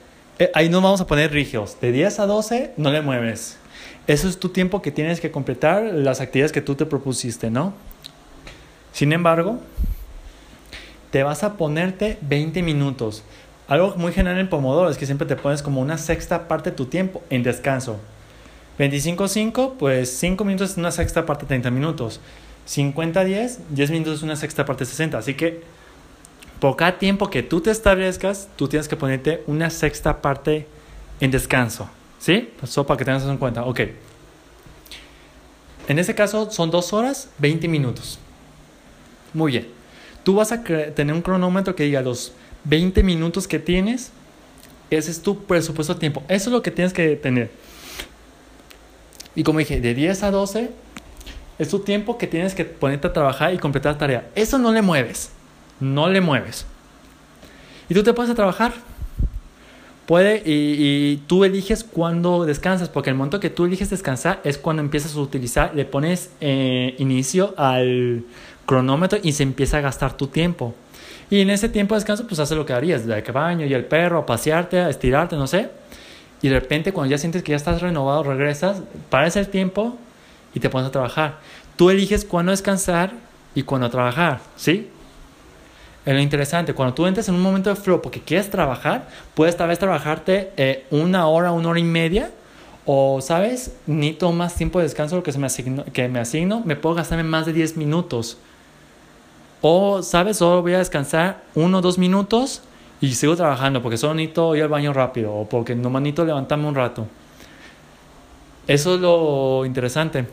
ahí 0.52 0.68
no 0.68 0.80
vamos 0.80 1.00
a 1.00 1.06
poner 1.06 1.32
rígidos. 1.32 1.80
De 1.80 1.92
10 1.92 2.20
a 2.20 2.26
12 2.26 2.72
no 2.76 2.90
le 2.90 3.00
mueves. 3.00 3.56
Eso 4.06 4.28
es 4.28 4.38
tu 4.38 4.50
tiempo 4.50 4.82
que 4.82 4.90
tienes 4.90 5.20
que 5.20 5.30
completar 5.30 5.82
las 5.82 6.20
actividades 6.20 6.52
que 6.52 6.60
tú 6.60 6.74
te 6.74 6.84
propusiste, 6.84 7.50
¿no? 7.50 7.72
Sin 8.92 9.12
embargo, 9.12 9.60
te 11.10 11.22
vas 11.22 11.42
a 11.42 11.54
ponerte 11.54 12.18
20 12.20 12.62
minutos. 12.62 13.22
Algo 13.66 13.94
muy 13.96 14.12
general 14.12 14.38
en 14.38 14.48
Pomodoro 14.48 14.90
es 14.90 14.98
que 14.98 15.06
siempre 15.06 15.26
te 15.26 15.36
pones 15.36 15.62
como 15.62 15.80
una 15.80 15.96
sexta 15.96 16.48
parte 16.48 16.70
de 16.70 16.76
tu 16.76 16.86
tiempo 16.86 17.22
en 17.30 17.42
descanso. 17.42 17.98
25-5, 18.78 19.74
pues 19.78 20.10
5 20.18 20.44
minutos 20.44 20.72
es 20.72 20.76
una 20.76 20.90
sexta 20.90 21.24
parte 21.24 21.44
de 21.44 21.48
30 21.48 21.70
minutos. 21.70 22.20
50-10, 22.68 23.58
10 23.70 23.90
minutos 23.90 24.14
es 24.16 24.22
una 24.22 24.36
sexta 24.36 24.64
parte 24.64 24.84
de 24.84 24.90
60. 24.90 25.18
Así 25.18 25.34
que 25.34 25.62
por 26.60 26.76
cada 26.76 26.98
tiempo 26.98 27.30
que 27.30 27.42
tú 27.42 27.60
te 27.60 27.70
establezcas, 27.70 28.48
tú 28.56 28.68
tienes 28.68 28.88
que 28.88 28.96
ponerte 28.96 29.42
una 29.46 29.70
sexta 29.70 30.20
parte 30.20 30.66
en 31.20 31.30
descanso. 31.30 31.88
¿Sí? 32.18 32.52
Eso 32.62 32.86
para 32.86 32.98
que 32.98 33.04
tengas 33.04 33.22
eso 33.22 33.30
en 33.30 33.38
cuenta. 33.38 33.64
Ok. 33.64 33.80
En 35.88 35.98
este 35.98 36.14
caso 36.14 36.50
son 36.50 36.70
2 36.70 36.92
horas, 36.92 37.30
20 37.38 37.68
minutos. 37.68 38.18
Muy 39.32 39.52
bien. 39.52 39.68
Tú 40.22 40.34
vas 40.36 40.52
a 40.52 40.62
tener 40.62 41.14
un 41.14 41.22
cronómetro 41.22 41.74
que 41.74 41.84
diga 41.84 42.00
los 42.00 42.32
20 42.64 43.02
minutos 43.02 43.46
que 43.46 43.58
tienes, 43.58 44.10
ese 44.90 45.10
es 45.10 45.22
tu 45.22 45.44
presupuesto 45.44 45.94
de 45.94 46.00
tiempo. 46.00 46.22
Eso 46.28 46.50
es 46.50 46.52
lo 46.52 46.62
que 46.62 46.70
tienes 46.70 46.92
que 46.92 47.16
tener. 47.16 47.50
Y 49.34 49.42
como 49.42 49.58
dije, 49.58 49.80
de 49.80 49.94
10 49.94 50.22
a 50.22 50.30
12 50.30 50.70
es 51.58 51.68
tu 51.68 51.80
tiempo 51.80 52.18
que 52.18 52.26
tienes 52.26 52.54
que 52.54 52.64
ponerte 52.64 53.08
a 53.08 53.12
trabajar 53.12 53.54
y 53.54 53.58
completar 53.58 53.92
la 53.92 53.98
tarea. 53.98 54.30
Eso 54.34 54.58
no 54.58 54.72
le 54.72 54.82
mueves. 54.82 55.30
No 55.80 56.08
le 56.08 56.20
mueves. 56.20 56.66
Y 57.88 57.94
tú 57.94 58.02
te 58.02 58.12
pones 58.12 58.30
a 58.30 58.34
trabajar. 58.34 58.72
Puede, 60.06 60.42
y, 60.44 61.22
tú 61.26 61.44
eliges 61.44 61.82
cuándo 61.82 62.44
descansas, 62.44 62.90
porque 62.90 63.08
el 63.08 63.16
momento 63.16 63.40
que 63.40 63.48
tú 63.48 63.64
eliges 63.64 63.88
descansar 63.88 64.40
es 64.44 64.58
cuando 64.58 64.82
empiezas 64.82 65.16
a 65.16 65.20
utilizar, 65.20 65.74
le 65.74 65.86
pones 65.86 66.30
eh, 66.42 66.94
inicio 66.98 67.54
al 67.56 68.22
cronómetro 68.66 69.18
y 69.22 69.32
se 69.32 69.44
empieza 69.44 69.78
a 69.78 69.80
gastar 69.80 70.14
tu 70.14 70.26
tiempo. 70.26 70.74
Y 71.30 71.40
en 71.40 71.50
ese 71.50 71.68
tiempo 71.68 71.94
de 71.94 72.00
descanso, 72.00 72.26
pues 72.26 72.38
haces 72.40 72.56
lo 72.56 72.66
que 72.66 72.72
harías, 72.72 73.06
de 73.06 73.20
baño 73.20 73.66
y 73.66 73.74
el 73.74 73.84
perro, 73.84 74.18
a 74.18 74.26
pasearte, 74.26 74.80
a 74.80 74.88
estirarte, 74.88 75.36
no 75.36 75.46
sé. 75.46 75.70
Y 76.42 76.48
de 76.48 76.60
repente, 76.60 76.92
cuando 76.92 77.10
ya 77.10 77.18
sientes 77.18 77.42
que 77.42 77.50
ya 77.50 77.56
estás 77.56 77.80
renovado, 77.80 78.22
regresas, 78.22 78.82
paras 79.10 79.36
el 79.36 79.48
tiempo 79.48 79.96
y 80.54 80.60
te 80.60 80.68
pones 80.68 80.88
a 80.88 80.92
trabajar. 80.92 81.38
Tú 81.76 81.90
eliges 81.90 82.24
cuándo 82.24 82.50
descansar 82.50 83.12
y 83.54 83.62
cuándo 83.62 83.88
trabajar, 83.90 84.40
¿sí? 84.56 84.90
Es 86.04 86.12
lo 86.12 86.20
interesante, 86.20 86.74
cuando 86.74 86.94
tú 86.94 87.06
entras 87.06 87.28
en 87.30 87.34
un 87.34 87.40
momento 87.40 87.70
de 87.70 87.76
flow 87.76 88.02
porque 88.02 88.20
quieres 88.20 88.50
trabajar, 88.50 89.08
puedes 89.32 89.56
tal 89.56 89.68
vez 89.68 89.78
trabajarte 89.78 90.52
eh, 90.58 90.84
una 90.90 91.26
hora, 91.28 91.50
una 91.52 91.70
hora 91.70 91.80
y 91.80 91.84
media, 91.84 92.30
o, 92.84 93.22
¿sabes? 93.22 93.74
Ni 93.86 94.16
más 94.34 94.54
tiempo 94.54 94.78
de 94.78 94.84
descanso 94.84 95.16
lo 95.16 95.22
que, 95.22 95.32
se 95.32 95.38
me 95.38 95.46
asigno, 95.46 95.84
que 95.92 96.08
me 96.08 96.20
asigno, 96.20 96.62
me 96.64 96.76
puedo 96.76 96.96
gastarme 96.96 97.24
más 97.24 97.46
de 97.46 97.54
10 97.54 97.78
minutos. 97.78 98.36
O, 99.66 100.02
¿sabes? 100.02 100.36
Solo 100.36 100.60
voy 100.60 100.74
a 100.74 100.78
descansar 100.78 101.42
uno 101.54 101.78
o 101.78 101.80
dos 101.80 101.96
minutos 101.96 102.60
y 103.00 103.14
sigo 103.14 103.34
trabajando 103.34 103.80
porque 103.80 103.96
solo 103.96 104.12
necesito 104.12 104.54
ir 104.54 104.62
al 104.62 104.68
baño 104.68 104.92
rápido 104.92 105.32
o 105.32 105.48
porque 105.48 105.74
no 105.74 105.88
necesito 105.88 106.26
levantarme 106.26 106.68
un 106.68 106.74
rato. 106.74 107.06
Eso 108.68 108.96
es 108.96 109.00
lo 109.00 109.64
interesante. 109.64 110.26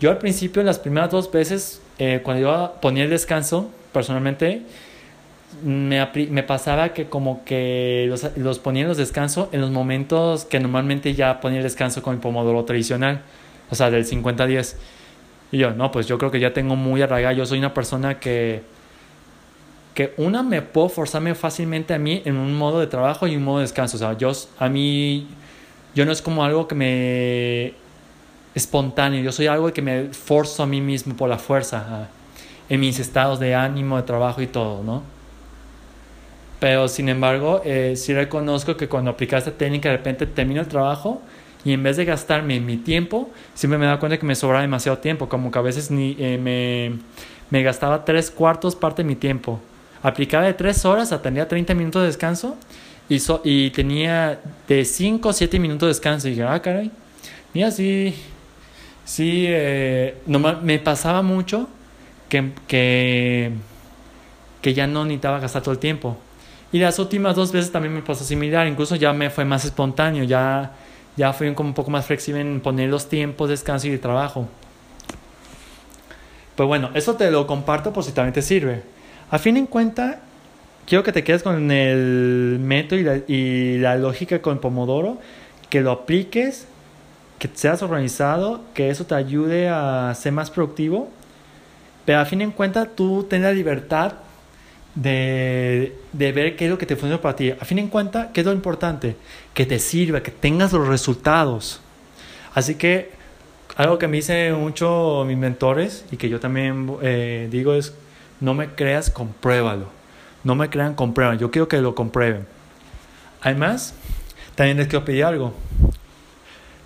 Yo 0.00 0.10
al 0.10 0.18
principio, 0.18 0.60
las 0.64 0.80
primeras 0.80 1.12
dos 1.12 1.30
veces, 1.30 1.82
eh, 2.00 2.20
cuando 2.24 2.42
yo 2.42 2.72
ponía 2.82 3.04
el 3.04 3.10
descanso, 3.10 3.70
personalmente, 3.92 4.62
me, 5.62 6.42
pasaba 6.42 6.88
que 6.88 7.06
como 7.06 7.44
que 7.44 8.06
los, 8.08 8.26
los, 8.36 8.58
ponía 8.58 8.82
en 8.82 8.88
los 8.88 8.96
descansos 8.96 9.50
en 9.52 9.60
los 9.60 9.70
momentos 9.70 10.46
que 10.46 10.58
normalmente 10.58 11.14
ya 11.14 11.40
ponía 11.40 11.58
el 11.58 11.62
descanso 11.62 12.02
con 12.02 12.14
el 12.14 12.20
pomodoro 12.20 12.64
tradicional, 12.64 13.22
o 13.70 13.76
sea, 13.76 13.92
del 13.92 14.04
50-10. 14.04 14.74
Y 15.54 15.58
yo, 15.58 15.70
no, 15.70 15.92
pues 15.92 16.08
yo 16.08 16.18
creo 16.18 16.32
que 16.32 16.40
ya 16.40 16.52
tengo 16.52 16.74
muy 16.74 17.00
arraigado. 17.00 17.36
Yo 17.36 17.46
soy 17.46 17.60
una 17.60 17.72
persona 17.72 18.18
que, 18.18 18.62
que 19.94 20.12
una, 20.16 20.42
me 20.42 20.62
puedo 20.62 20.88
forzarme 20.88 21.32
fácilmente 21.36 21.94
a 21.94 21.98
mí 21.98 22.22
en 22.24 22.36
un 22.38 22.58
modo 22.58 22.80
de 22.80 22.88
trabajo 22.88 23.28
y 23.28 23.36
un 23.36 23.44
modo 23.44 23.58
de 23.58 23.62
descanso. 23.62 23.96
O 23.96 24.00
sea, 24.00 24.18
yo, 24.18 24.32
a 24.58 24.68
mí, 24.68 25.28
yo 25.94 26.04
no 26.06 26.10
es 26.10 26.22
como 26.22 26.42
algo 26.42 26.66
que 26.66 26.74
me 26.74 27.72
espontáneo. 28.56 29.22
Yo 29.22 29.30
soy 29.30 29.46
algo 29.46 29.72
que 29.72 29.80
me 29.80 30.08
forzo 30.08 30.64
a 30.64 30.66
mí 30.66 30.80
mismo 30.80 31.14
por 31.14 31.28
la 31.28 31.38
fuerza 31.38 32.08
en 32.68 32.80
mis 32.80 32.98
estados 32.98 33.38
de 33.38 33.54
ánimo, 33.54 33.96
de 33.96 34.02
trabajo 34.02 34.42
y 34.42 34.48
todo, 34.48 34.82
¿no? 34.82 35.04
Pero 36.58 36.88
sin 36.88 37.08
embargo, 37.08 37.62
eh, 37.64 37.94
sí 37.94 38.12
reconozco 38.12 38.76
que 38.76 38.88
cuando 38.88 39.12
aplicas 39.12 39.46
esta 39.46 39.56
técnica, 39.56 39.88
de 39.90 39.98
repente 39.98 40.26
termino 40.26 40.60
el 40.60 40.66
trabajo 40.66 41.22
y 41.64 41.72
en 41.72 41.82
vez 41.82 41.96
de 41.96 42.04
gastarme 42.04 42.60
mi 42.60 42.76
tiempo, 42.76 43.30
siempre 43.54 43.78
me 43.78 43.86
dado 43.86 43.98
cuenta 43.98 44.18
que 44.18 44.26
me 44.26 44.34
sobra 44.34 44.60
demasiado 44.60 44.98
tiempo, 44.98 45.28
como 45.28 45.50
que 45.50 45.58
a 45.58 45.62
veces 45.62 45.90
ni, 45.90 46.14
eh, 46.18 46.38
me, 46.38 46.98
me, 47.50 47.62
gastaba 47.62 48.04
tres 48.04 48.30
cuartos 48.30 48.76
parte 48.76 49.02
de 49.02 49.08
mi 49.08 49.16
tiempo. 49.16 49.60
Aplicaba 50.02 50.44
de 50.44 50.52
tres 50.52 50.84
horas 50.84 51.12
a 51.12 51.22
tener 51.22 51.46
30 51.46 51.74
minutos 51.74 52.02
de 52.02 52.08
descanso 52.08 52.56
y, 53.08 53.18
y 53.44 53.70
tenía 53.70 54.40
de 54.68 54.84
5 54.84 55.26
o 55.26 55.32
7 55.32 55.58
minutos 55.58 55.86
de 55.86 55.88
descanso. 55.88 56.28
Y 56.28 56.32
dije, 56.32 56.42
ah, 56.42 56.60
caray, 56.60 56.90
mira, 57.54 57.70
sí, 57.70 58.14
sí, 59.06 59.46
eh, 59.48 60.18
me 60.62 60.78
pasaba 60.78 61.22
mucho 61.22 61.66
que, 62.28 62.50
que, 62.66 63.52
que 64.60 64.74
ya 64.74 64.86
no 64.86 65.04
necesitaba 65.04 65.38
gastar 65.38 65.62
todo 65.62 65.72
el 65.72 65.80
tiempo. 65.80 66.18
Y 66.72 66.78
las 66.78 66.98
últimas 66.98 67.36
dos 67.36 67.52
veces 67.52 67.72
también 67.72 67.94
me 67.94 68.02
pasó 68.02 68.24
similar, 68.24 68.66
incluso 68.66 68.96
ya 68.96 69.12
me 69.12 69.30
fue 69.30 69.44
más 69.44 69.64
espontáneo, 69.64 70.24
ya 70.24 70.72
ya 71.16 71.32
fui 71.32 71.52
como 71.54 71.68
un 71.68 71.74
poco 71.74 71.90
más 71.90 72.06
flexible 72.06 72.40
en 72.40 72.60
poner 72.60 72.88
los 72.88 73.08
tiempos 73.08 73.48
de 73.48 73.52
descanso 73.52 73.86
y 73.86 73.90
de 73.90 73.98
trabajo. 73.98 74.48
Pues 76.56 76.66
bueno, 76.66 76.90
eso 76.94 77.14
te 77.14 77.30
lo 77.30 77.46
comparto 77.46 77.92
por 77.92 78.04
si 78.04 78.12
también 78.12 78.32
te 78.32 78.42
sirve. 78.42 78.82
A 79.30 79.38
fin 79.38 79.56
en 79.56 79.66
cuenta, 79.66 80.20
quiero 80.86 81.02
que 81.02 81.12
te 81.12 81.24
quedes 81.24 81.42
con 81.42 81.70
el 81.70 82.58
método 82.60 82.98
y 82.98 83.02
la, 83.02 83.16
y 83.26 83.78
la 83.78 83.96
lógica 83.96 84.40
con 84.40 84.58
Pomodoro, 84.58 85.18
que 85.70 85.80
lo 85.80 85.90
apliques, 85.90 86.66
que 87.38 87.48
seas 87.52 87.82
organizado, 87.82 88.60
que 88.74 88.90
eso 88.90 89.04
te 89.04 89.14
ayude 89.14 89.68
a 89.68 90.14
ser 90.14 90.32
más 90.32 90.50
productivo, 90.50 91.08
pero 92.04 92.20
a 92.20 92.24
fin 92.24 92.40
de 92.40 92.48
cuentas 92.50 92.88
tú 92.94 93.26
ten 93.28 93.42
la 93.42 93.52
libertad 93.52 94.12
de, 94.94 95.96
de, 96.12 96.32
ver 96.32 96.56
qué 96.56 96.66
es 96.66 96.70
lo 96.70 96.78
que 96.78 96.86
te 96.86 96.96
funciona 96.96 97.20
para 97.20 97.36
ti. 97.36 97.50
A 97.50 97.64
fin 97.64 97.76
de 97.76 97.88
cuentas, 97.88 98.28
¿qué 98.32 98.40
es 98.40 98.46
lo 98.46 98.52
importante? 98.52 99.16
Que 99.52 99.66
te 99.66 99.78
sirva, 99.78 100.22
que 100.22 100.30
tengas 100.30 100.72
los 100.72 100.86
resultados. 100.86 101.80
Así 102.54 102.76
que 102.76 103.10
algo 103.76 103.98
que 103.98 104.06
me 104.06 104.18
dicen 104.18 104.54
mucho 104.54 105.24
mis 105.26 105.36
mentores 105.36 106.04
y 106.12 106.16
que 106.16 106.28
yo 106.28 106.38
también 106.38 106.96
eh, 107.02 107.48
digo 107.50 107.74
es, 107.74 107.94
no 108.40 108.54
me 108.54 108.68
creas, 108.68 109.10
compruébalo. 109.10 109.88
No 110.44 110.54
me 110.54 110.68
crean, 110.70 110.94
comprueban. 110.94 111.38
Yo 111.38 111.50
quiero 111.50 111.66
que 111.66 111.80
lo 111.80 111.94
comprueben. 111.94 112.46
Además, 113.40 113.94
también 114.54 114.76
les 114.76 114.86
quiero 114.86 115.04
pedir 115.04 115.24
algo. 115.24 115.54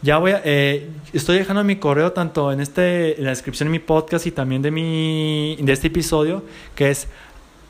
Ya 0.01 0.19
voy 0.19 0.31
a, 0.31 0.41
eh, 0.45 0.89
estoy 1.13 1.39
dejando 1.39 1.65
mi 1.65 1.77
correo 1.77 2.13
tanto 2.13 2.53
en, 2.53 2.61
este, 2.61 3.19
en 3.19 3.25
la 3.25 3.31
descripción 3.31 3.69
de 3.69 3.73
mi 3.73 3.79
podcast 3.81 4.27
y 4.27 4.31
también 4.31 4.63
de, 4.63 4.71
mi, 4.71 5.59
de 5.61 5.73
este 5.73 5.89
episodio, 5.89 6.45
que 6.77 6.91
es 6.91 7.09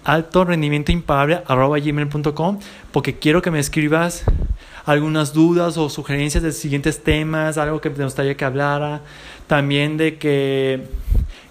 alto 0.08 0.44
rendimiento 0.46 0.90
impagable 0.90 1.42
gmail.com 1.46 2.58
porque 2.92 3.18
quiero 3.18 3.42
que 3.42 3.50
me 3.50 3.58
escribas 3.58 4.24
algunas 4.86 5.34
dudas 5.34 5.76
o 5.76 5.90
sugerencias 5.90 6.42
de 6.42 6.50
siguientes 6.50 7.04
temas, 7.04 7.58
algo 7.58 7.82
que 7.82 7.90
me 7.90 8.04
gustaría 8.04 8.34
que 8.34 8.44
hablara, 8.46 9.02
también 9.46 9.98
de 9.98 10.16
que, 10.16 10.86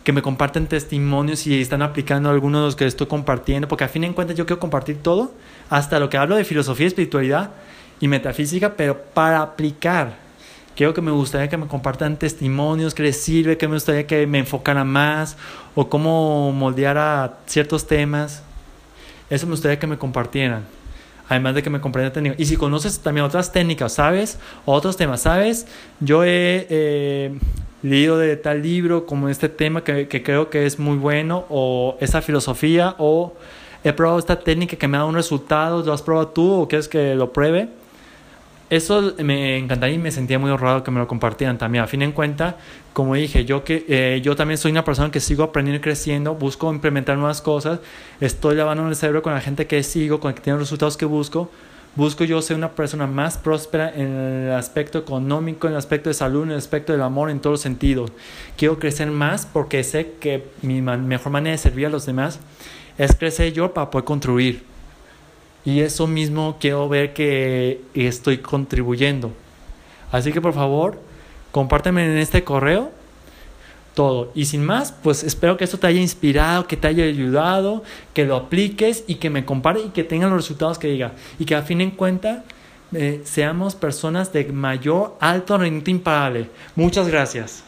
que 0.04 0.12
me 0.12 0.24
compartan 0.24 0.66
testimonios 0.66 1.40
si 1.40 1.62
están 1.62 1.84
aplicando 1.84 2.32
algunos 2.32 2.62
de 2.62 2.66
los 2.66 2.76
que 2.76 2.88
estoy 2.88 3.06
compartiendo, 3.06 3.68
porque 3.68 3.84
a 3.84 3.90
fin 3.90 4.02
de 4.02 4.12
cuentas 4.12 4.36
yo 4.36 4.48
quiero 4.48 4.60
compartir 4.60 5.04
todo, 5.04 5.34
hasta 5.70 6.00
lo 6.00 6.10
que 6.10 6.18
hablo 6.18 6.36
de 6.36 6.46
filosofía, 6.46 6.88
espiritualidad 6.88 7.52
y 8.00 8.08
metafísica, 8.08 8.74
pero 8.76 9.00
para 9.14 9.44
aplicar. 9.44 10.26
Quiero 10.76 10.96
que 10.96 11.02
me 11.02 11.12
gustaría 11.12 11.48
que 11.48 11.58
me 11.58 11.68
compartan 11.68 12.18
testimonios, 12.18 12.96
que 12.96 13.04
les 13.04 13.22
sirve, 13.22 13.58
que 13.58 13.68
me 13.68 13.76
gustaría 13.76 14.08
que 14.08 14.26
me 14.26 14.40
enfocara 14.40 14.84
más 14.84 15.38
o 15.76 15.90
cómo 15.90 16.52
moldeara 16.52 17.38
ciertos 17.46 17.86
temas. 17.86 18.47
Eso 19.30 19.46
me 19.46 19.52
gustaría 19.52 19.80
que 19.80 19.88
me 19.88 19.98
compartieran 19.98 20.64
además 21.30 21.56
de 21.56 21.64
que 21.64 21.70
me 21.70 21.82
comprenda 21.82 22.12
técnica. 22.12 22.36
Y 22.38 22.46
si 22.46 22.58
conoces 22.58 23.00
también 23.00 23.26
otras 23.26 23.52
técnicas, 23.52 23.94
¿sabes? 23.94 24.40
otros 24.66 24.98
temas, 24.98 25.22
¿sabes? 25.22 25.68
Yo 26.00 26.24
he 26.24 26.68
eh, 26.70 27.38
leído 27.84 28.18
de 28.18 28.38
tal 28.38 28.62
libro 28.62 29.06
como 29.06 29.30
este 29.30 29.50
tema 29.50 29.84
que, 29.84 30.08
que, 30.08 30.24
creo 30.24 30.50
que 30.50 30.66
es 30.66 30.80
muy 30.80 30.98
bueno, 30.98 31.46
o 31.50 31.98
esa 32.00 32.22
filosofía, 32.22 32.96
o 32.98 33.34
he 33.84 33.94
probado 33.94 34.20
esta 34.20 34.40
técnica 34.40 34.78
que 34.78 34.88
me 34.88 34.98
ha 34.98 35.00
dado 35.00 35.10
un 35.10 35.16
resultado, 35.16 35.84
¿lo 35.84 35.94
has 35.94 36.02
probado 36.02 36.30
tú 36.30 36.62
o 36.62 36.68
quieres 36.68 36.88
que 36.88 37.16
lo 37.16 37.34
pruebe? 37.34 37.70
Eso 38.70 39.14
me 39.24 39.58
encantaría 39.58 39.96
y 39.96 39.98
me 39.98 40.12
sentía 40.12 40.40
muy 40.40 40.52
honrado 40.52 40.84
que 40.84 40.92
me 40.92 41.00
lo 41.00 41.08
compartieran 41.08 41.58
también. 41.58 41.86
A 41.86 41.88
fin 41.88 42.02
de 42.02 42.12
cuenta, 42.12 42.58
como 42.92 43.16
dije, 43.16 43.46
yo, 43.46 43.64
que, 43.64 43.86
eh, 43.88 44.20
yo 44.22 44.36
también 44.36 44.58
soy 44.58 44.72
una 44.72 44.84
persona 44.84 45.10
que 45.10 45.22
sigo 45.22 45.44
aprendiendo 45.44 45.78
y 45.78 45.82
creciendo, 45.82 46.36
busco 46.36 46.70
implementar 46.74 47.18
nuevas 47.18 47.42
cosas, 47.42 47.80
estoy 48.20 48.56
lavando 48.56 48.86
el 48.90 48.96
cerebro 48.98 49.22
con 49.22 49.34
la 49.34 49.40
gente 49.40 49.68
que 49.68 49.84
sigo, 49.84 50.20
con 50.20 50.34
que 50.34 50.42
tiene 50.42 50.60
los 50.60 50.68
resultados 50.68 50.98
que 50.98 51.06
busco. 51.06 51.50
Busco 51.96 52.26
yo 52.26 52.40
ser 52.44 52.58
una 52.58 52.72
persona 52.72 53.08
más 53.08 53.38
próspera 53.40 53.92
en 53.96 54.08
el 54.08 54.52
aspecto 54.52 55.00
económico, 55.00 55.66
en 55.66 55.74
el 55.74 55.80
aspecto 55.80 56.10
de 56.10 56.14
salud, 56.14 56.44
en 56.44 56.52
el 56.52 56.58
aspecto 56.58 56.92
del 56.92 57.02
amor, 57.02 57.32
en 57.32 57.40
todos 57.40 57.54
los 57.54 57.62
sentidos. 57.62 58.12
Quiero 58.56 58.78
crecer 58.78 59.10
más 59.10 59.48
porque 59.48 59.84
sé 59.84 60.12
que 60.20 60.46
mi 60.62 60.82
mejor 60.82 61.32
manera 61.32 61.54
de 61.54 61.58
servir 61.58 61.88
a 61.88 61.90
los 61.90 62.06
demás 62.06 62.40
es 63.00 63.16
crecer 63.16 63.52
yo 63.54 63.74
para 63.74 63.90
poder 63.90 64.06
construir. 64.06 64.77
Y 65.68 65.82
eso 65.82 66.08
mismo 66.08 66.56
quiero 66.62 66.88
ver 66.88 67.14
que 67.14 67.82
estoy 67.94 68.38
contribuyendo. 68.38 69.34
Así 70.14 70.32
que 70.32 70.40
por 70.40 70.54
favor, 70.54 70.98
compárteme 71.52 72.06
en 72.06 72.20
este 72.20 72.46
correo 72.46 72.90
todo. 73.94 74.32
Y 74.34 74.46
sin 74.46 74.64
más, 74.64 74.94
pues 74.94 75.26
espero 75.26 75.58
que 75.58 75.66
esto 75.66 75.78
te 75.78 75.88
haya 75.88 76.00
inspirado, 76.00 76.68
que 76.68 76.78
te 76.78 76.88
haya 76.88 77.04
ayudado, 77.04 77.84
que 78.14 78.24
lo 78.24 78.38
apliques 78.38 79.04
y 79.08 79.16
que 79.16 79.30
me 79.30 79.44
compare 79.44 79.82
y 79.82 79.90
que 79.90 80.06
tengan 80.06 80.30
los 80.30 80.40
resultados 80.40 80.80
que 80.80 80.88
diga. 80.88 81.12
Y 81.38 81.44
que 81.44 81.56
a 81.56 81.64
fin 81.64 81.82
en 81.82 81.92
cuenta 81.92 82.46
eh, 82.94 83.22
seamos 83.26 83.76
personas 83.76 84.32
de 84.32 84.46
mayor 84.46 85.18
alto 85.20 85.58
rendimiento 85.58 85.92
imparable. 85.92 86.50
Muchas 86.78 87.10
gracias. 87.10 87.66